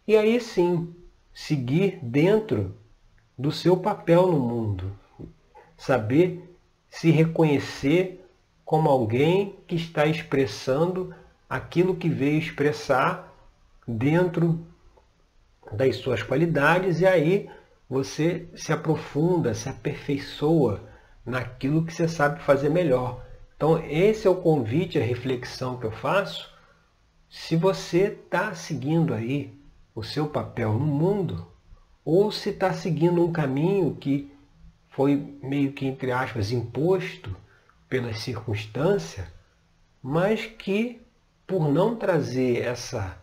e 0.07 0.15
aí 0.15 0.39
sim 0.39 0.93
seguir 1.33 1.97
dentro 1.99 2.77
do 3.35 3.51
seu 3.51 3.75
papel 3.75 4.27
no 4.27 4.39
mundo. 4.39 4.95
Saber 5.75 6.47
se 6.87 7.09
reconhecer 7.09 8.23
como 8.63 8.87
alguém 8.87 9.55
que 9.65 9.73
está 9.73 10.05
expressando 10.05 11.11
aquilo 11.51 11.97
que 11.97 12.07
veio 12.07 12.39
expressar 12.39 13.29
dentro 13.85 14.65
das 15.73 15.97
suas 15.97 16.23
qualidades 16.23 17.01
e 17.01 17.05
aí 17.05 17.49
você 17.89 18.47
se 18.55 18.71
aprofunda, 18.71 19.53
se 19.53 19.67
aperfeiçoa 19.67 20.81
naquilo 21.25 21.85
que 21.85 21.93
você 21.93 22.07
sabe 22.07 22.41
fazer 22.41 22.69
melhor. 22.69 23.25
Então, 23.57 23.77
esse 23.85 24.25
é 24.25 24.29
o 24.29 24.41
convite, 24.41 24.97
a 24.97 25.03
reflexão 25.03 25.77
que 25.77 25.85
eu 25.85 25.91
faço. 25.91 26.49
Se 27.29 27.57
você 27.57 28.03
está 28.03 28.55
seguindo 28.55 29.13
aí 29.13 29.53
o 29.93 30.03
seu 30.03 30.29
papel 30.29 30.71
no 30.71 30.85
mundo, 30.85 31.45
ou 32.05 32.31
se 32.31 32.51
está 32.51 32.71
seguindo 32.71 33.25
um 33.25 33.31
caminho 33.33 33.93
que 33.97 34.31
foi 34.89 35.37
meio 35.43 35.73
que, 35.73 35.85
entre 35.85 36.13
aspas, 36.13 36.49
imposto 36.49 37.35
pelas 37.89 38.19
circunstâncias, 38.19 39.27
mas 40.01 40.45
que, 40.45 41.01
por 41.51 41.67
não 41.67 41.97
trazer 41.97 42.61
essa 42.61 43.17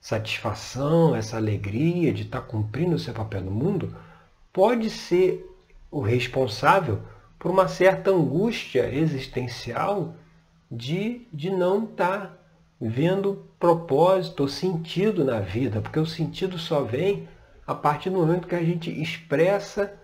satisfação, 0.00 1.14
essa 1.14 1.36
alegria 1.36 2.12
de 2.12 2.22
estar 2.22 2.40
tá 2.40 2.44
cumprindo 2.44 2.96
o 2.96 2.98
seu 2.98 3.14
papel 3.14 3.42
no 3.42 3.52
mundo, 3.52 3.96
pode 4.52 4.90
ser 4.90 5.48
o 5.88 6.00
responsável 6.00 6.98
por 7.38 7.52
uma 7.52 7.68
certa 7.68 8.10
angústia 8.10 8.92
existencial 8.92 10.16
de, 10.68 11.28
de 11.32 11.48
não 11.48 11.84
estar 11.84 12.18
tá 12.22 12.38
vendo 12.80 13.46
propósito 13.56 14.40
ou 14.40 14.48
sentido 14.48 15.24
na 15.24 15.38
vida, 15.38 15.80
porque 15.80 16.00
o 16.00 16.06
sentido 16.06 16.58
só 16.58 16.82
vem 16.82 17.28
a 17.64 17.72
partir 17.72 18.10
do 18.10 18.18
momento 18.18 18.48
que 18.48 18.56
a 18.56 18.64
gente 18.64 18.90
expressa 19.00 19.94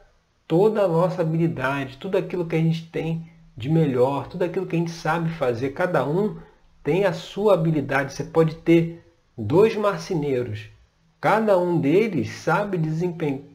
toda 0.47 0.85
a 0.85 0.89
nossa 0.89 1.23
habilidade, 1.23 1.97
tudo 1.97 2.17
aquilo 2.17 2.47
que 2.47 2.55
a 2.55 2.61
gente 2.61 2.87
tem 2.93 3.29
de 3.57 3.69
melhor, 3.69 4.29
tudo 4.29 4.45
aquilo 4.45 4.67
que 4.67 4.77
a 4.77 4.79
gente 4.79 4.93
sabe 4.93 5.31
fazer. 5.31 5.71
Cada 5.71 6.07
um 6.07 6.39
tem 6.85 7.07
a 7.07 7.13
sua 7.13 7.55
habilidade. 7.55 8.13
Você 8.13 8.23
pode 8.23 8.57
ter 8.57 9.03
dois 9.37 9.75
marceneiros, 9.75 10.69
cada 11.21 11.59
um 11.59 11.81
deles 11.81 12.31
sabe 12.31 12.77
desempenhar 12.77 13.49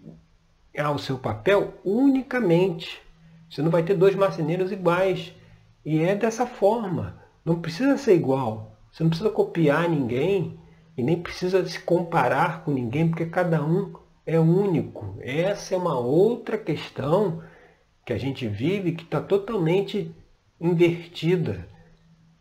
o 0.94 1.00
seu 1.00 1.18
papel 1.18 1.76
unicamente. 1.86 3.00
Você 3.50 3.62
não 3.62 3.72
vai 3.72 3.84
ter 3.84 3.96
dois 3.96 4.16
marceneiros 4.16 4.72
iguais. 4.72 5.34
E 5.86 6.02
é 6.02 6.16
dessa 6.16 6.46
forma. 6.46 7.22
Não 7.46 7.62
precisa 7.62 7.98
ser 7.98 8.16
igual. 8.16 8.76
Você 8.92 9.04
não 9.04 9.10
precisa 9.10 9.30
copiar 9.30 9.88
ninguém 9.88 10.60
e 10.98 11.04
nem 11.04 11.22
precisa 11.22 11.66
se 11.66 11.80
comparar 11.80 12.64
com 12.64 12.72
ninguém, 12.72 13.08
porque 13.08 13.26
cada 13.26 13.64
um 13.64 13.94
é 14.26 14.40
único. 14.40 15.16
Essa 15.22 15.76
é 15.76 15.78
uma 15.78 15.98
outra 15.98 16.58
questão 16.58 17.42
que 18.06 18.12
a 18.12 18.18
gente 18.18 18.48
vive 18.48 18.94
que 18.94 19.04
está 19.04 19.22
totalmente 19.22 20.14
invertida. 20.60 21.68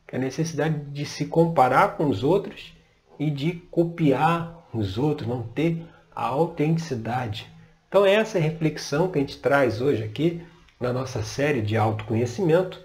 Que 0.08 0.16
é 0.16 0.18
a 0.18 0.22
necessidade 0.22 0.76
de 0.90 1.06
se 1.06 1.26
comparar 1.26 1.96
com 1.96 2.06
os 2.06 2.24
outros 2.24 2.74
e 3.18 3.30
de 3.30 3.52
copiar 3.70 4.66
os 4.72 4.98
outros, 4.98 5.28
não 5.28 5.42
ter 5.42 5.84
a 6.14 6.26
autenticidade. 6.26 7.46
Então 7.88 8.04
essa 8.04 8.38
é 8.38 8.40
a 8.40 8.44
reflexão 8.44 9.08
que 9.08 9.18
a 9.18 9.20
gente 9.20 9.38
traz 9.38 9.80
hoje 9.80 10.02
aqui 10.02 10.42
na 10.80 10.92
nossa 10.92 11.22
série 11.22 11.62
de 11.62 11.76
autoconhecimento. 11.76 12.82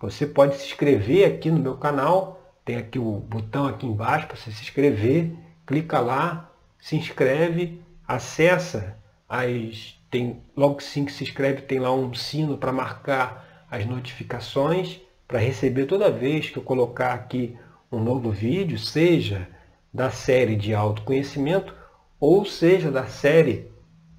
Você 0.00 0.26
pode 0.26 0.56
se 0.56 0.66
inscrever 0.66 1.26
aqui 1.26 1.50
no 1.50 1.58
meu 1.58 1.76
canal, 1.76 2.54
tem 2.64 2.76
aqui 2.76 2.98
o 2.98 3.20
botão 3.20 3.66
aqui 3.66 3.86
embaixo 3.86 4.26
para 4.26 4.36
você 4.36 4.50
se 4.50 4.62
inscrever, 4.62 5.32
clica 5.66 5.98
lá, 6.00 6.50
se 6.78 6.96
inscreve, 6.96 7.80
acessa 8.06 8.96
as 9.28 9.98
tem 10.10 10.44
logo 10.56 10.78
assim 10.78 11.04
que 11.04 11.10
se 11.10 11.24
inscreve 11.24 11.62
tem 11.62 11.80
lá 11.80 11.92
um 11.92 12.14
sino 12.14 12.56
para 12.56 12.72
marcar 12.72 13.66
as 13.68 13.84
notificações 13.84 15.00
para 15.34 15.42
receber 15.42 15.86
toda 15.86 16.12
vez 16.12 16.48
que 16.48 16.58
eu 16.58 16.62
colocar 16.62 17.12
aqui 17.12 17.58
um 17.90 17.98
novo 17.98 18.30
vídeo, 18.30 18.78
seja 18.78 19.48
da 19.92 20.08
série 20.08 20.54
de 20.54 20.72
autoconhecimento 20.72 21.74
ou 22.20 22.44
seja 22.44 22.88
da 22.88 23.06
série 23.06 23.68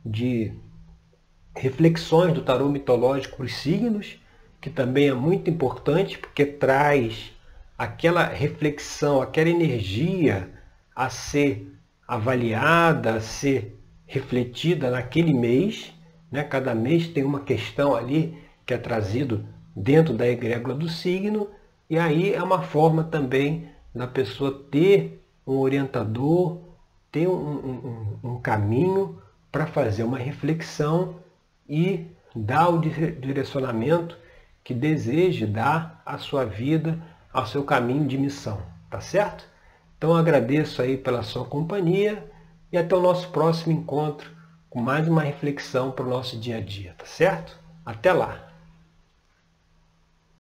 de 0.06 0.52
reflexões 1.56 2.34
do 2.34 2.42
tarô 2.42 2.68
mitológico 2.68 3.44
os 3.44 3.56
signos, 3.56 4.20
que 4.60 4.70
também 4.70 5.08
é 5.08 5.14
muito 5.14 5.50
importante 5.50 6.18
porque 6.18 6.46
traz 6.46 7.32
aquela 7.78 8.26
reflexão, 8.26 9.22
aquela 9.22 9.48
energia 9.48 10.50
a 10.94 11.10
ser 11.10 11.66
avaliada, 12.06 13.14
a 13.14 13.22
ser 13.22 13.80
refletida 14.06 14.92
naquele 14.92 15.34
mês. 15.34 15.94
Né? 16.30 16.44
Cada 16.44 16.76
mês 16.76 17.08
tem 17.08 17.24
uma 17.24 17.40
questão 17.40 17.96
ali 17.96 18.38
que 18.66 18.74
é 18.74 18.78
trazido 18.78 19.55
dentro 19.76 20.14
da 20.14 20.28
egrégora 20.28 20.74
do 20.74 20.88
signo, 20.88 21.50
e 21.90 22.00
aí 22.00 22.34
é 22.34 22.42
uma 22.42 22.62
forma 22.62 23.04
também 23.04 23.70
da 23.94 24.08
pessoa 24.08 24.66
ter 24.72 25.24
um 25.46 25.58
orientador, 25.58 26.60
ter 27.12 27.28
um, 27.28 27.34
um, 27.34 28.32
um 28.32 28.42
caminho 28.42 29.22
para 29.52 29.68
fazer 29.68 30.04
uma 30.04 30.18
reflexão 30.18 31.16
e 31.68 32.08
dar 32.36 32.70
o 32.70 32.80
direcionamento 32.80 34.18
que 34.64 34.74
deseje 34.74 35.46
dar 35.46 36.02
à 36.06 36.18
sua 36.18 36.44
vida, 36.44 37.00
ao 37.32 37.46
seu 37.46 37.64
caminho 37.64 38.08
de 38.08 38.18
missão, 38.18 38.62
tá 38.90 39.00
certo? 39.00 39.46
Então 39.98 40.16
agradeço 40.16 40.82
aí 40.82 40.98
pela 40.98 41.24
sua 41.24 41.46
companhia 41.46 42.30
e 42.72 42.78
até 42.78 42.96
o 42.96 43.02
nosso 43.02 43.30
próximo 43.30 43.72
encontro 43.72 44.30
com 44.70 44.82
mais 44.82 45.08
uma 45.08 45.22
reflexão 45.22 45.92
para 45.92 46.06
o 46.06 46.10
nosso 46.10 46.38
dia 46.38 46.58
a 46.58 46.62
dia, 46.62 46.94
tá 46.98 47.06
certo? 47.06 47.58
Até 47.86 48.12
lá! 48.12 48.45